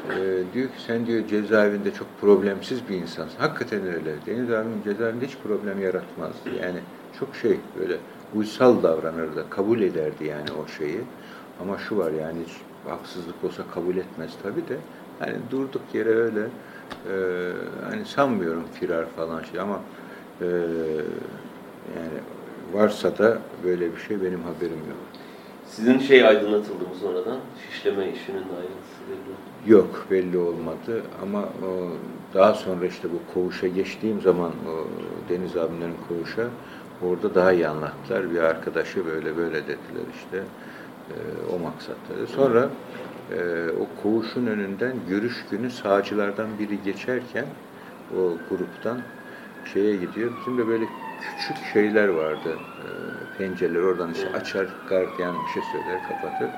E, 0.10 0.44
diyor 0.54 0.68
ki 0.68 0.82
sen 0.88 1.06
diyor 1.06 1.28
cezaevinde 1.28 1.94
çok 1.94 2.08
problemsiz 2.22 2.90
bir 2.90 2.96
insansın. 2.96 3.38
Hakikaten 3.40 3.88
öyle. 3.88 4.16
Deniz 4.26 4.52
abim 4.52 4.82
cezaevinde 4.84 5.26
hiç 5.28 5.38
problem 5.44 5.82
yaratmazdı. 5.82 6.50
Yani 6.62 6.80
çok 7.20 7.36
şey 7.36 7.60
böyle 7.80 7.98
uysal 8.36 8.84
davranırdı. 8.84 9.50
Kabul 9.50 9.82
ederdi 9.82 10.26
yani 10.26 10.50
o 10.64 10.68
şeyi. 10.78 11.00
Ama 11.62 11.78
şu 11.78 11.98
var 11.98 12.12
yani 12.12 12.40
haksızlık 12.88 13.44
olsa 13.44 13.64
kabul 13.74 13.98
etmez 13.98 14.32
tabii 14.44 14.68
de. 14.68 14.78
Hani 15.20 15.36
durduk 15.52 15.82
yere 15.94 16.10
öyle 16.10 16.42
e, 16.42 17.16
hani 17.90 18.06
sanmıyorum 18.06 18.64
firar 18.74 19.06
falan 19.06 19.44
şey 19.44 19.60
ama 19.60 19.80
e, 20.42 20.46
yani 21.96 22.18
varsa 22.74 23.18
da 23.18 23.38
böyle 23.64 23.96
bir 23.96 24.00
şey 24.00 24.22
benim 24.22 24.44
haberim 24.44 24.78
yok. 24.90 25.08
Sizin 25.70 26.00
şey 26.00 26.28
aydınlatıldı 26.28 26.84
mı 26.84 26.96
sonradan? 27.02 27.38
Şişleme 27.70 28.12
işinin 28.12 28.38
ayrıntısı 28.38 29.02
belli 29.10 29.30
oldu. 29.30 29.68
Yok 29.68 30.06
belli 30.12 30.38
olmadı 30.38 31.02
ama 31.22 31.40
o, 31.40 31.92
daha 32.34 32.54
sonra 32.54 32.86
işte 32.86 33.08
bu 33.12 33.34
koğuşa 33.34 33.68
geçtiğim 33.68 34.22
zaman 34.22 34.52
o 34.52 34.88
Deniz 35.30 35.58
abimlerin 35.58 35.96
koğuşa 36.08 36.48
orada 37.02 37.36
daha 37.36 37.52
iyi 37.52 37.68
anlattılar. 37.68 38.32
Bir 38.32 38.40
arkadaşı 38.40 39.06
böyle 39.06 39.38
böyle 39.38 39.64
dediler 39.64 40.08
işte 40.16 40.38
e, 41.10 41.16
o 41.56 41.60
maksatları. 41.60 42.28
Sonra 42.28 42.70
e, 43.32 43.70
o 43.70 44.02
koğuşun 44.04 44.48
önünden 44.48 44.94
görüş 45.10 45.46
günü 45.52 45.72
sağcılardan 45.72 46.48
biri 46.60 46.84
geçerken 46.84 47.46
o 48.18 48.34
gruptan 48.50 48.98
şeye 49.74 49.96
gidiyor. 49.96 50.32
Bizim 50.40 50.58
de 50.58 50.68
böyle 50.68 50.86
küçük 51.22 51.66
şeyler 51.74 52.08
vardı. 52.08 52.50
E, 52.54 52.88
pencereler 53.38 53.80
oradan 53.80 54.14
işte 54.14 54.30
açar 54.34 54.68
gardiyan 54.90 55.36
bir 55.46 55.54
şey 55.54 55.64
söyler 55.72 56.02
kapatır. 56.10 56.50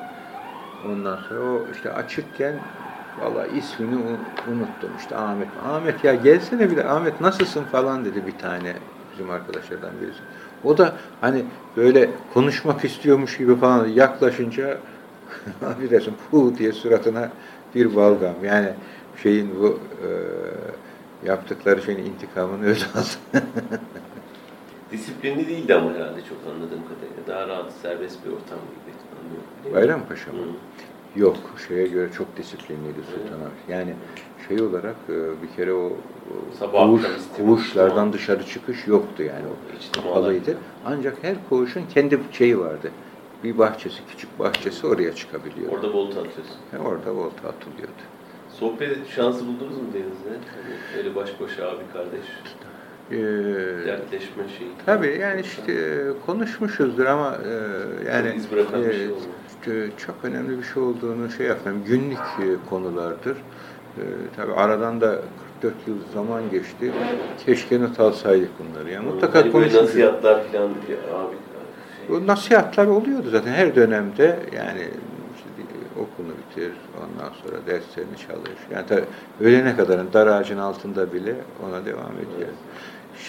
Ondan 0.88 1.20
sonra 1.30 1.40
o 1.42 1.68
işte 1.74 1.94
açıkken 1.94 2.54
Vallahi 3.22 3.58
ismini 3.58 3.96
unuttum 4.48 4.90
işte 5.00 5.16
Ahmet. 5.16 5.48
Ahmet 5.66 6.04
ya 6.04 6.16
gelsene 6.16 6.72
bir 6.72 6.78
de 6.78 6.88
Ahmet 6.88 7.22
nasılsın 7.22 7.64
falan 7.64 8.06
dedi 8.06 8.28
bir 8.28 8.38
tane 8.38 8.74
bizim 9.20 9.32
arkadaşlardan 9.32 9.92
birisi. 10.02 10.20
O 10.64 10.78
da 10.78 10.96
hani 11.22 11.46
böyle 11.78 12.10
konuşmak 12.34 12.86
istiyormuş 12.86 13.38
gibi 13.38 13.56
falan 13.56 13.88
yaklaşınca 13.88 14.78
affedersin 15.66 16.14
pu 16.32 16.58
diye 16.58 16.72
suratına 16.72 17.30
bir 17.76 17.96
balgam. 17.96 18.36
Yani 18.44 18.74
şeyin 19.24 19.60
bu 19.60 19.80
e, 20.04 20.08
yaptıkları 21.28 21.82
şeyin 21.82 22.06
intikamını 22.06 22.66
öyle 22.66 22.84
aldı. 22.96 23.44
Disiplinli 24.92 25.48
değildi 25.48 25.76
ama 25.76 25.94
herhalde 25.94 26.22
çok 26.22 26.38
anladığım 26.54 26.82
kadarıyla. 26.84 27.28
Daha 27.28 27.48
rahat, 27.48 27.72
serbest 27.82 28.26
bir 28.26 28.30
ortam 28.30 28.60
gibi 28.70 28.96
anlıyorum. 29.20 29.76
Bayrampaşa 29.76 30.32
mı? 30.32 30.38
Hı. 30.38 30.44
Yok, 31.16 31.38
şeye 31.68 31.88
göre 31.88 32.12
çok 32.12 32.38
disiplinliydi 32.38 33.00
Sultan 33.14 33.40
abi. 33.40 33.72
Yani 33.72 33.94
şey 34.48 34.62
olarak 34.62 34.96
e, 35.10 35.14
bir 35.14 35.56
kere 35.56 35.74
o 35.74 35.94
koğuş, 36.72 37.04
koğuşlardan 37.38 38.14
dışarı 38.14 38.46
çıkış 38.46 38.88
yoktu 38.88 39.24
yani. 39.24 39.46
O 39.48 40.02
kapalıydı. 40.02 40.58
Ancak 40.86 41.18
her 41.22 41.36
koğuşun 41.50 41.84
kendi 41.94 42.20
şeyi 42.32 42.60
vardı. 42.60 42.92
Bir 43.44 43.58
bahçesi, 43.58 44.02
küçük 44.10 44.40
bahçesi 44.40 44.88
oraya 44.88 45.16
çıkabiliyordu. 45.16 45.76
Orada 45.76 45.94
volta 45.94 46.20
atıyorsun. 46.20 46.56
Ve 46.74 46.80
orada 46.80 47.16
volta 47.16 47.50
atılıyordu. 47.50 48.02
Sohbet 48.60 49.08
şansı 49.08 49.48
buldunuz 49.48 49.78
mu 49.78 49.88
Deniz'le? 49.94 50.40
Hani 50.56 50.98
öyle 50.98 51.16
baş 51.16 51.30
başa 51.42 51.68
abi 51.70 51.84
kardeş. 51.94 52.26
Ee, 53.12 53.18
Dertleşme 53.88 54.44
şeyi. 54.58 54.72
tabii 54.86 55.18
yani 55.22 55.42
işte 55.42 55.72
e, 55.72 56.08
konuşmuşuzdur 56.26 57.06
ama 57.06 57.38
e, 57.46 57.52
yani 58.10 58.36
iz 58.36 58.52
bırakan 58.52 58.84
bir 58.84 58.94
şey 58.94 59.06
e, 59.06 59.10
çok 59.98 60.16
önemli 60.24 60.58
bir 60.58 60.64
şey 60.64 60.84
olduğunu 60.84 61.32
şey 61.32 61.48
yapmam. 61.48 61.84
Günlük 61.84 62.18
e, 62.18 62.70
konulardır. 62.70 63.38
E, 63.98 64.04
tabii 64.36 64.54
aradan 64.54 65.02
da 65.02 65.22
44 65.62 65.74
yıl 65.88 65.96
zaman 66.14 66.50
geçti. 66.52 66.92
Keşke 67.46 67.82
not 67.82 68.00
alsaydık 68.00 68.50
bunları. 68.60 68.92
Yani 68.92 69.06
mutlaka 69.06 69.40
hani 69.40 69.52
konuşmuşuz. 69.52 69.84
nasihatler 69.84 70.44
falan 70.52 70.66
abi 70.66 70.76
şey. 70.88 70.96
Bu 72.10 72.28
nasihatler 72.28 72.86
oluyordu 72.88 73.30
zaten 73.32 73.52
her 73.52 73.76
dönemde 73.76 74.40
yani 74.56 74.88
okunu 75.96 76.34
bitir, 76.38 76.72
ondan 76.98 77.32
sonra 77.44 77.58
derslerini 77.68 78.18
çalış. 78.28 78.60
Yani 78.74 78.86
tabii 78.88 79.06
öğlene 79.42 79.76
kadar 79.76 80.14
dar 80.14 80.28
ağacın 80.28 80.58
altında 80.58 81.14
bile 81.14 81.36
ona 81.68 81.86
devam 81.86 82.12
ediyor. 82.12 82.50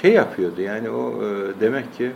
Şey 0.02 0.12
yapıyordu 0.12 0.60
yani 0.60 0.90
o 0.90 1.12
e, 1.24 1.60
demek 1.60 1.94
ki 1.94 2.12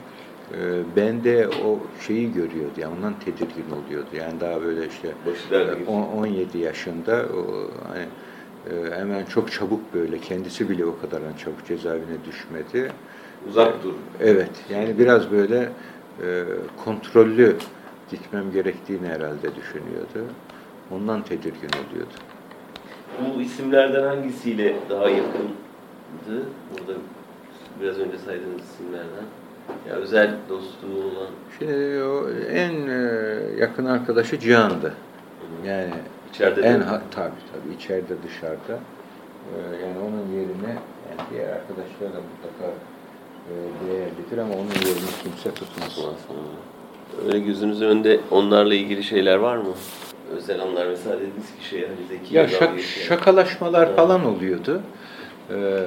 e, 0.53 0.83
bende 0.97 1.49
o 1.49 1.79
şeyi 2.07 2.33
görüyordu 2.33 2.73
yani 2.77 2.95
ondan 2.99 3.15
tedirgin 3.19 3.65
oluyordu. 3.71 4.09
Yani 4.13 4.41
daha 4.41 4.63
böyle 4.63 4.87
işte 4.87 5.09
Başı 5.27 5.51
derde 5.51 5.83
e, 5.83 5.87
on- 5.87 6.19
17 6.23 6.59
yaşında 6.59 7.25
hani 7.89 8.05
e, 8.71 8.97
hemen 8.97 9.25
çok 9.25 9.53
çabuk 9.53 9.95
böyle 9.95 10.19
kendisi 10.19 10.69
bile 10.69 10.85
o 10.85 11.01
kadar 11.01 11.21
çabuk 11.39 11.67
cezaevine 11.69 12.17
düşmedi. 12.27 12.93
Uzak 13.49 13.85
dur. 13.85 13.93
Evet, 14.21 14.51
yani 14.71 14.99
biraz 14.99 15.31
böyle 15.31 15.69
e, 16.23 16.45
kontrollü 16.85 17.57
gitmem 18.11 18.53
gerektiğini 18.53 19.07
herhalde 19.09 19.55
düşünüyordu. 19.57 20.33
Ondan 20.91 21.23
tedirgin 21.23 21.69
oluyordu. 21.69 22.15
Bu 23.21 23.41
isimlerden 23.43 24.03
hangisiyle 24.03 24.77
daha 24.91 25.09
yakındı? 25.09 26.47
Burada 26.71 26.93
biraz 27.81 27.99
önce 27.99 28.19
saydığınız 28.19 28.63
isimlerden. 28.75 29.25
Ya 29.89 29.95
özel 29.95 30.35
dostluğu 30.49 31.03
olan. 31.03 31.31
Şimdi 31.59 32.03
o 32.03 32.31
en 32.51 32.89
e, 32.89 33.01
yakın 33.61 33.85
arkadaşı 33.85 34.39
Cihan'dı. 34.39 34.95
Yani 35.67 35.91
İçeride 36.35 36.61
en 36.61 36.81
ha, 36.81 37.03
tabii 37.11 37.31
tabii 37.53 37.75
içeride 37.75 38.15
dışarıda. 38.29 38.79
E, 39.53 39.57
yani 39.87 39.99
onun 39.99 40.33
yerine 40.37 40.75
yani 41.09 41.29
diğer 41.31 41.49
arkadaşlar 41.49 42.13
da 42.13 42.21
mutlaka 42.31 42.73
e, 43.51 43.53
değerlidir 43.89 44.39
ama 44.39 44.55
onun 44.55 44.87
yerini 44.89 45.11
kimse 45.23 45.55
tutmaz. 45.55 45.99
Öyle 47.27 47.39
gözünüzün 47.39 47.87
önünde 47.87 48.21
onlarla 48.31 48.75
ilgili 48.75 49.03
şeyler 49.03 49.37
var 49.37 49.57
mı? 49.57 49.75
Özel 50.37 50.61
anlar 50.63 50.87
mesela 50.87 51.17
dediniz 51.17 51.47
ki 51.61 51.69
şey 51.69 51.81
hani 51.81 52.07
Zeki 52.09 52.37
Ya 52.37 52.49
şak, 52.49 52.81
şey. 52.81 53.05
şakalaşmalar 53.05 53.87
Evet. 53.87 53.97
falan 53.97 54.25
oluyordu. 54.25 54.81
Ee, 55.51 55.79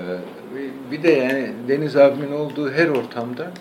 bir 0.91 1.03
de 1.03 1.11
yani 1.11 1.51
Deniz 1.67 1.97
abimin 1.97 2.31
olduğu 2.31 2.71
her 2.71 2.87
ortamda 2.87 3.51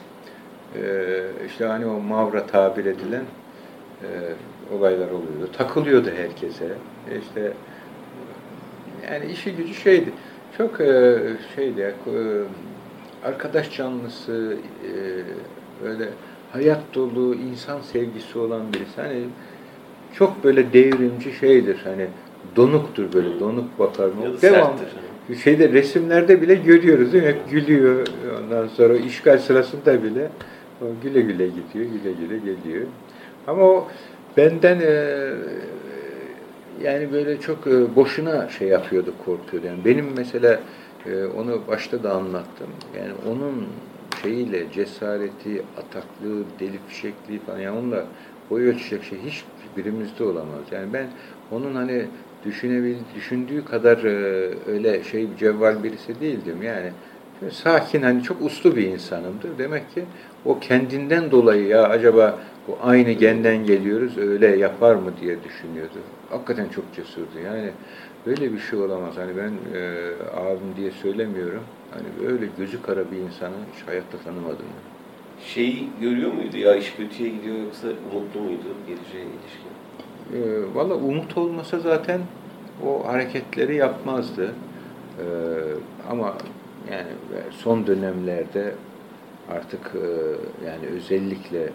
işte 1.47 1.65
hani 1.65 1.87
o 1.87 2.01
mavra 2.01 2.47
tabir 2.47 2.85
edilen 2.85 3.25
e, 4.03 4.09
olaylar 4.75 5.07
oluyordu. 5.07 5.51
Takılıyordu 5.59 6.11
herkese. 6.17 6.65
E 7.11 7.19
İşte 7.19 7.53
yani 9.13 9.33
işi 9.33 9.53
gücü 9.53 9.75
şeydi. 9.75 10.13
Çok 10.59 10.81
e, 10.81 11.19
şeydi, 11.57 11.81
e, 11.81 12.13
arkadaş 13.27 13.77
canlısı, 13.77 14.57
e, 14.85 14.91
böyle 15.85 16.09
hayat 16.53 16.81
dolu, 16.95 17.35
insan 17.35 17.81
sevgisi 17.81 18.39
olan 18.39 18.73
birisi. 18.73 19.01
Hani 19.01 19.23
çok 20.15 20.45
böyle 20.45 20.73
devrimci 20.73 21.33
şeydir. 21.33 21.81
Hani 21.85 22.07
donuktur 22.57 23.13
böyle, 23.13 23.41
donuk 23.41 23.79
bakar. 23.79 24.09
Ya 24.25 24.33
da 24.33 24.43
Devam. 24.43 24.79
serttir. 24.79 25.43
Şeyde 25.43 25.73
resimlerde 25.73 26.43
bile 26.43 26.55
görüyoruz 26.55 27.13
değil 27.13 27.25
mi? 27.25 27.31
Hep 27.31 27.51
gülüyor. 27.51 28.07
Ondan 28.45 28.67
sonra 28.67 28.97
işgal 28.97 29.39
sırasında 29.39 30.03
bile 30.03 30.29
o 30.81 31.01
güle 31.03 31.21
güle 31.21 31.49
gidiyor, 31.49 31.87
güle 31.87 32.13
güle 32.13 32.39
geliyor. 32.39 32.87
Ama 33.47 33.63
o 33.63 33.89
benden 34.37 34.81
e, 34.81 34.93
yani 36.83 37.13
böyle 37.13 37.41
çok 37.41 37.67
e, 37.67 37.97
boşuna 37.97 38.49
şey 38.49 38.69
yapıyordu, 38.69 39.15
korkuyordu. 39.19 39.67
Yani 39.67 39.85
benim 39.85 40.07
mesela 40.17 40.61
e, 41.07 41.25
onu 41.25 41.67
başta 41.67 42.03
da 42.03 42.13
anlattım. 42.13 42.69
Yani 42.99 43.13
onun 43.15 43.67
şeyiyle 44.23 44.71
cesareti, 44.73 45.63
ataklığı, 45.77 46.59
deli 46.59 46.79
fişekliği 46.79 47.39
falan 47.41 47.59
yani 47.59 47.79
onunla 47.79 48.07
boy 48.51 48.69
ölçecek 48.69 49.05
şey 49.05 49.19
hiç 49.23 49.45
birimizde 49.77 50.25
olamaz. 50.25 50.73
Yani 50.73 50.93
ben 50.93 51.11
onun 51.51 51.75
hani 51.75 52.11
düşünebil, 52.43 52.97
düşündüğü 53.15 53.65
kadar 53.65 54.05
e, 54.05 54.11
öyle 54.67 55.03
şey 55.05 55.37
cevval 55.37 55.83
birisi 55.83 56.21
değildim. 56.21 56.63
Yani 56.63 56.93
sakin 57.53 58.03
hani 58.03 58.23
çok 58.23 58.43
uslu 58.43 58.77
bir 58.77 58.87
insanımdır. 58.87 59.59
Demek 59.59 59.95
ki 59.95 60.05
o 60.45 60.59
kendinden 60.59 61.31
dolayı 61.31 61.67
ya 61.67 61.89
acaba 61.89 62.39
bu 62.69 62.79
aynı 62.83 63.13
genden 63.13 63.67
geliyoruz 63.67 64.19
öyle 64.19 64.57
yapar 64.57 64.95
mı 64.95 65.11
diye 65.21 65.37
düşünüyordu. 65.45 65.99
Hakikaten 66.31 66.69
çok 66.69 66.85
cesurdu. 66.97 67.39
Yani 67.45 67.71
böyle 68.27 68.53
bir 68.53 68.59
şey 68.59 68.79
olamaz. 68.79 69.15
Hani 69.17 69.37
ben 69.37 69.79
e, 69.79 70.11
abim 70.37 70.77
diye 70.77 70.91
söylemiyorum. 70.91 71.63
Hani 71.91 72.29
böyle 72.29 72.47
gözü 72.59 72.83
kara 72.83 73.11
bir 73.11 73.17
insanı 73.17 73.55
hiç 73.77 73.89
hayatta 73.89 74.19
tanımadım. 74.19 74.67
Şeyi 75.45 75.89
görüyor 76.01 76.33
muydu 76.33 76.57
ya 76.57 76.77
iş 76.77 76.93
kötüye 76.97 77.29
gidiyor 77.29 77.57
yoksa 77.65 77.89
umutlu 78.13 78.41
muydu 78.41 78.63
geleceğe 78.87 79.25
ilişkin? 79.25 79.71
E, 80.35 80.75
Valla 80.75 80.95
umut 80.95 81.37
olmasa 81.39 81.79
zaten 81.79 82.21
o 82.87 83.07
hareketleri 83.09 83.77
yapmazdı. 83.77 84.51
E, 85.19 85.25
ama 86.11 86.35
yani 86.93 87.09
son 87.51 87.87
dönemlerde 87.87 88.75
artık 89.51 89.93
e, 89.95 90.09
yani 90.67 90.87
özellikle 90.87 91.73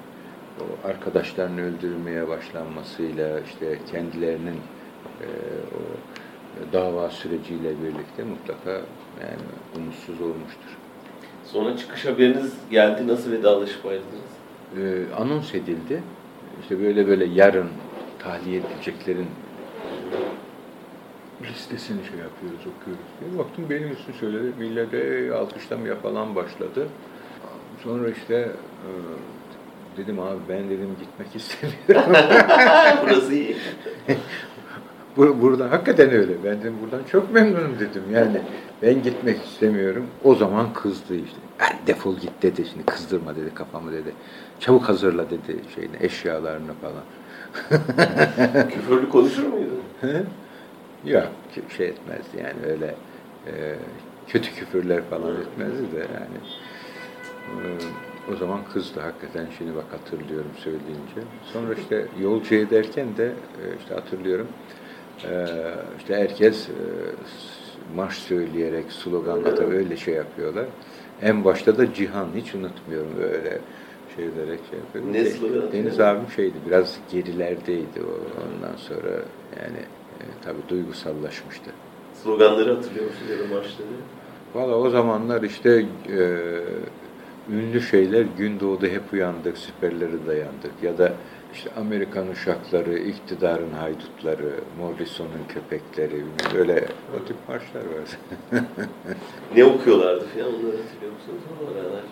o 0.59 0.87
arkadaşlarını 0.87 1.61
öldürmeye 1.61 2.27
başlanmasıyla 2.27 3.39
işte 3.39 3.79
kendilerinin 3.91 4.59
e, 5.21 5.27
o 5.77 5.81
dava 6.73 7.09
süreciyle 7.09 7.69
birlikte 7.69 8.23
mutlaka 8.23 8.71
yani 9.21 9.41
umutsuz 9.77 10.21
olmuştur. 10.21 10.77
Sonra 11.45 11.77
çıkış 11.77 12.05
haberiniz 12.05 12.53
geldi. 12.71 13.07
Nasıl 13.07 13.31
vedalaşıp 13.31 13.85
ayrıldınız? 13.85 14.31
e, 14.77 15.13
anons 15.15 15.55
edildi. 15.55 16.03
İşte 16.61 16.81
böyle 16.81 17.07
böyle 17.07 17.25
yarın 17.25 17.69
tahliye 18.19 18.59
edileceklerin 18.59 19.27
listesini 21.43 21.99
şey 22.05 22.19
yapıyoruz, 22.19 22.59
okuyoruz 22.59 23.05
diye. 23.21 23.39
Baktım 23.39 23.65
benim 23.69 23.91
ismi 23.91 24.13
söyledi. 24.19 24.51
Millet 24.59 24.93
"Ey, 24.93 25.31
alkışlamaya 25.31 25.95
falan 25.95 26.35
başladı. 26.35 26.87
Sonra 27.83 28.09
işte 28.09 28.35
e, 28.35 28.89
dedim 29.97 30.19
abi 30.19 30.39
ben 30.49 30.69
dedim 30.69 30.95
gitmek 30.99 31.35
istemiyorum. 31.41 32.13
Burası 33.03 33.33
iyi. 33.33 33.55
Bu, 35.17 35.41
buradan 35.41 35.67
hakikaten 35.69 36.11
öyle. 36.11 36.33
Ben 36.43 36.59
dedim 36.61 36.73
buradan 36.81 37.03
çok 37.11 37.33
memnunum 37.33 37.79
dedim. 37.79 38.03
Yani 38.13 38.41
ben 38.81 39.03
gitmek 39.03 39.43
istemiyorum. 39.45 40.05
O 40.23 40.35
zaman 40.35 40.73
kızdı 40.73 41.15
işte. 41.15 41.37
"Ha, 41.57 41.67
defol 41.87 42.15
git 42.17 42.31
dedi. 42.41 42.65
Şimdi 42.71 42.85
kızdırma 42.85 43.35
dedi 43.35 43.53
kafamı 43.53 43.91
dedi. 43.93 44.13
Çabuk 44.59 44.89
hazırla 44.89 45.29
dedi 45.29 45.55
şeyini, 45.75 45.95
eşyalarını 45.99 46.71
falan. 46.81 47.03
Küfürlü 48.69 49.09
konuşur 49.09 49.43
muydu? 49.47 49.71
Yok 51.05 51.27
şey 51.77 51.87
etmezdi 51.87 52.37
yani 52.37 52.71
öyle 52.71 52.95
e, 53.47 53.75
kötü 54.27 54.55
küfürler 54.55 55.03
falan 55.09 55.41
etmezdi 55.41 55.91
de 55.95 55.99
yani. 55.99 56.39
E, 57.51 57.65
o 58.33 58.35
zaman 58.35 58.59
kızdı 58.73 58.99
hakikaten 58.99 59.47
şimdi 59.57 59.75
bak 59.75 59.85
hatırlıyorum 59.91 60.51
söyleyince. 60.57 61.21
Sonra 61.53 61.73
işte 61.73 62.05
yolcu 62.21 62.55
ederken 62.55 63.17
de 63.17 63.25
e, 63.25 63.63
işte 63.79 63.93
hatırlıyorum 63.93 64.47
e, 65.29 65.45
işte 65.99 66.15
herkes 66.15 66.69
e, 66.69 66.73
marş 67.95 68.17
söyleyerek, 68.17 68.91
sloganla 68.91 69.55
tabii 69.55 69.75
öyle 69.75 69.97
şey 69.97 70.13
yapıyorlar. 70.13 70.65
En 71.21 71.45
başta 71.45 71.77
da 71.77 71.93
Cihan, 71.93 72.27
hiç 72.35 72.55
unutmuyorum 72.55 73.11
böyle 73.17 73.57
şeylerek 74.15 74.59
şey 74.69 74.79
yapıyor. 74.79 75.05
Ne 75.13 75.25
sloganı? 75.25 75.73
Deniz 75.73 75.99
abim 75.99 76.29
şeydi, 76.35 76.55
biraz 76.67 76.97
gerilerdeydi 77.11 78.01
o. 78.01 78.41
Ondan 78.41 78.75
sonra 78.75 79.11
yani 79.63 79.79
e, 80.21 80.25
tabii 80.45 80.69
duygusallaşmıştı. 80.69 81.71
Sloganları 82.23 82.75
hatırlıyor 82.75 83.05
musun 83.05 83.25
ya 83.31 83.39
da 83.39 83.55
marşları? 83.55 83.87
Valla 84.55 84.75
o 84.75 84.89
zamanlar 84.89 85.41
işte 85.41 85.85
e, 86.09 86.19
ünlü 87.51 87.81
şeyler 87.81 88.25
gün 88.37 88.59
doğdu 88.59 88.87
hep 88.87 89.13
uyandık, 89.13 89.57
siperleri 89.57 90.27
dayandık 90.27 90.71
ya 90.83 90.97
da 90.97 91.13
işte 91.53 91.69
Amerikan 91.77 92.27
uşakları, 92.27 92.97
iktidarın 92.97 93.71
haydutları, 93.71 94.51
Morrison'un 94.79 95.45
köpekleri, 95.49 96.23
öyle 96.57 96.85
o 97.15 97.25
tip 97.25 97.37
marşlar 97.47 97.81
var. 97.81 98.17
Ne 99.55 99.65
okuyorlardı 99.65 100.25
falan 100.25 100.47
onları 100.47 100.77
hatırlıyor 100.77 101.13
musunuz? 101.13 101.41
O 101.61 101.71
aralar 101.71 102.03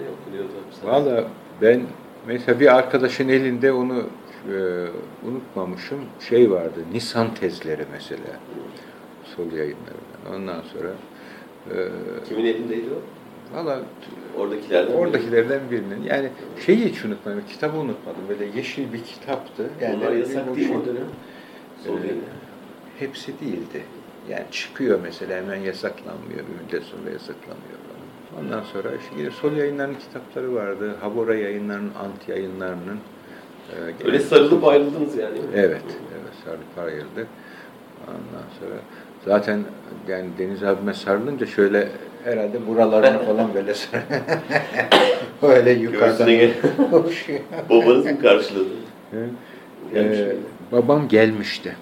ne 0.00 0.06
okunuyordu? 0.20 0.52
Valla 0.84 1.24
ben 1.62 1.82
mesela 2.26 2.60
bir 2.60 2.76
arkadaşın 2.76 3.28
elinde 3.28 3.72
onu 3.72 4.04
e, 4.48 4.86
unutmamışım 5.28 6.00
şey 6.28 6.50
vardı, 6.50 6.80
Nisan 6.92 7.34
tezleri 7.34 7.84
mesela, 7.92 8.40
sol 9.36 9.52
yayınlarından. 9.52 10.34
Ondan 10.34 10.62
sonra 10.72 10.88
e, 11.70 11.88
Kimin 12.28 12.44
elindeydi 12.44 12.88
o? 12.90 13.00
valla 13.56 13.80
Oradakilerden. 14.38 14.92
Oradakilerden 14.94 15.60
birinin. 15.70 16.02
Yani 16.02 16.28
şeyi 16.66 16.84
hiç 16.84 17.04
unutmadım, 17.04 17.42
kitabı 17.48 17.76
unutmadım. 17.76 18.20
Böyle 18.28 18.44
yeşil 18.56 18.92
bir 18.92 19.04
kitaptı. 19.04 19.70
Yani 19.80 19.96
Onlar 19.96 20.12
yasak 20.12 20.56
değil 20.56 20.70
mi 20.70 20.76
o 20.82 20.86
dönem? 20.86 21.06
Sol 21.84 21.98
yayını. 21.98 22.20
Hepsi 22.98 23.40
değildi. 23.40 23.82
Yani 24.28 24.44
çıkıyor 24.50 25.00
mesela 25.02 25.36
hemen 25.36 25.56
yasaklanmıyor, 25.56 26.38
bir 26.38 26.64
müddet 26.64 26.82
sonra 26.82 27.10
yasaklanıyor 27.10 27.78
falan. 27.88 28.44
Ondan 28.44 28.62
sonra 28.62 28.88
işte 28.88 29.14
yine 29.18 29.30
sol 29.30 29.52
yayınlarının 29.52 29.94
kitapları 29.98 30.54
vardı. 30.54 30.96
Habora 31.00 31.34
yayınlarının, 31.34 31.92
ant 31.94 32.28
yayınlarının. 32.28 32.98
E, 33.72 33.90
gene- 33.98 34.08
Öyle 34.08 34.18
sarılıp 34.20 34.64
ayrıldınız 34.64 35.16
yani. 35.16 35.38
Evet, 35.54 35.82
evet 36.12 36.32
sarılıp 36.44 36.78
ayrıldı. 36.78 37.26
Ondan 38.08 38.46
sonra 38.60 38.80
zaten 39.24 39.60
yani 40.08 40.26
Deniz 40.38 40.64
abime 40.64 40.94
sarılınca 40.94 41.46
şöyle 41.46 41.88
herhalde 42.24 42.66
buralarını 42.66 43.18
falan 43.26 43.54
böyle 43.54 43.74
sar. 43.74 44.00
Öyle 45.42 45.70
yukarıdan. 45.70 46.26
Babanız 47.70 48.04
mı 48.04 48.20
karşıladı? 48.22 48.68
Ee, 49.94 50.36
babam 50.72 51.08
gelmişti. 51.08 51.76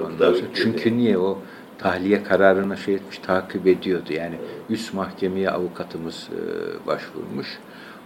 Ondan 0.00 0.32
sonra- 0.34 0.46
çünkü 0.54 0.96
niye 0.96 1.18
o 1.18 1.38
tahliye 1.78 2.22
kararına 2.22 2.76
şey 2.76 2.94
etmiş, 2.94 3.18
takip 3.18 3.66
ediyordu. 3.66 4.12
Yani 4.12 4.34
üst 4.70 4.94
mahkemeye 4.94 5.50
avukatımız 5.50 6.28
e, 6.32 6.86
başvurmuş. 6.86 7.58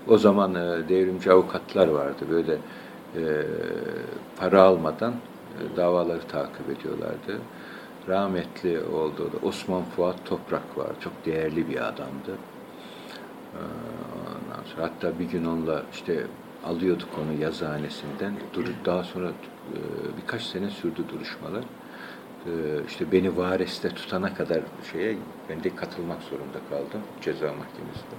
O 0.08 0.18
zaman 0.18 0.54
e, 0.54 0.88
devrimci 0.88 1.32
avukatlar 1.32 1.88
vardı. 1.88 2.24
Böyle 2.30 2.56
e, 3.16 3.22
para 4.36 4.62
almadan 4.62 5.12
e, 5.12 5.76
davaları 5.76 6.22
takip 6.22 6.70
ediyorlardı. 6.70 7.40
Rahmetli 8.08 8.80
oldu 8.84 9.30
da 9.32 9.46
Osman 9.46 9.82
Fuat 9.84 10.24
Toprak 10.26 10.78
var. 10.78 10.90
Çok 11.00 11.12
değerli 11.26 11.68
bir 11.68 11.76
adamdı. 11.88 12.38
Ee, 13.54 13.58
Ondan 14.28 14.64
sonra 14.74 14.86
hatta 14.86 15.18
bir 15.18 15.24
gün 15.24 15.44
onunla 15.44 15.82
işte 15.92 16.26
alıyorduk 16.64 17.08
onu 17.18 17.42
yazıhanesinden. 17.42 18.34
Dur, 18.54 18.64
daha 18.84 19.04
sonra 19.04 19.28
e, 19.28 19.78
birkaç 20.22 20.42
sene 20.42 20.70
sürdü 20.70 21.04
duruşmalar. 21.08 21.64
Ee, 22.46 22.50
İşte 22.88 23.12
beni 23.12 23.36
Vares'te 23.36 23.88
tutana 23.88 24.34
kadar 24.34 24.60
şeye 24.92 25.16
ben 25.48 25.64
de 25.64 25.74
katılmak 25.76 26.22
zorunda 26.22 26.58
kaldım 26.70 27.00
ceza 27.20 27.46
mahkemesinde. 27.46 28.16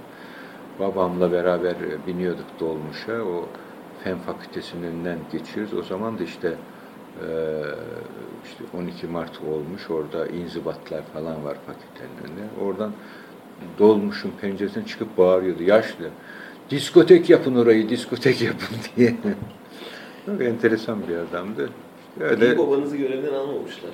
Babamla 0.78 1.32
beraber 1.32 1.70
e, 1.72 2.06
biniyorduk 2.06 2.60
dolmuşa. 2.60 3.22
O 3.22 3.48
fen 4.04 4.18
fakültesinin 4.18 4.82
önünden 4.82 5.18
geçiyoruz. 5.32 5.74
O 5.74 5.82
zaman 5.82 6.18
da 6.18 6.22
işte 6.22 6.48
e, 6.48 7.28
işte 8.44 8.64
12 8.78 9.06
Mart 9.06 9.40
olmuş. 9.42 9.90
Orada 9.90 10.26
inzibatlar 10.26 11.02
falan 11.12 11.44
var 11.44 11.56
fakültenin 11.66 12.16
önünde. 12.24 12.46
Oradan 12.64 12.92
dolmuşun 13.78 14.30
penceresinden 14.40 14.86
çıkıp 14.86 15.18
bağırıyordu 15.18 15.62
yaşlı. 15.62 16.08
Diskotek 16.70 17.30
yapın 17.30 17.56
orayı, 17.56 17.88
diskotek 17.88 18.42
yapın 18.42 18.76
diye. 18.96 19.14
Çok 20.26 20.42
enteresan 20.42 20.98
bir 21.08 21.16
adamdı. 21.16 21.70
Öyle 22.20 22.46
İyi 22.46 22.58
babanızı 22.58 22.96
görevden 22.96 23.34
almamışlar. 23.34 23.90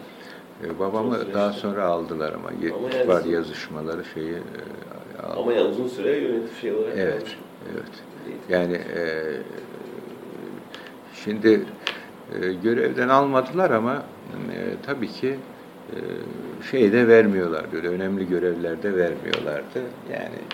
e, 0.65 0.79
babamı 0.79 1.35
daha 1.35 1.53
sonra 1.53 1.85
aldılar 1.85 2.33
ama, 2.33 2.49
Ama 2.49 2.91
yani 2.97 3.09
var 3.09 3.25
yazışmaları 3.25 4.05
şeyi 4.15 4.33
e, 4.33 5.23
aldı. 5.23 5.41
Ama 5.41 5.53
yani 5.53 5.69
uzun 5.69 5.89
süre 5.89 6.17
yönetim 6.17 6.57
şey 6.61 6.73
olarak 6.73 6.95
Evet, 6.99 7.13
kalmış. 7.19 7.37
evet. 7.73 7.93
Yani 8.49 8.75
e, 8.75 9.01
şimdi 11.27 11.67
e, 12.29 12.53
görevden 12.53 13.09
almadılar 13.09 13.71
ama 13.71 14.07
e, 14.53 14.83
tabii 14.83 15.09
ki 15.09 15.47
e, 15.93 15.97
şey 16.63 16.93
de 16.93 17.09
vermiyorlardı. 17.09 17.77
Öyle 17.77 17.89
önemli 17.89 18.27
görevlerde 18.29 18.97
vermiyorlardı. 18.97 19.95
Yani 20.11 20.49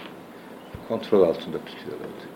kontrol 0.88 1.22
altında 1.22 1.64
tutuyorlardı. 1.64 2.31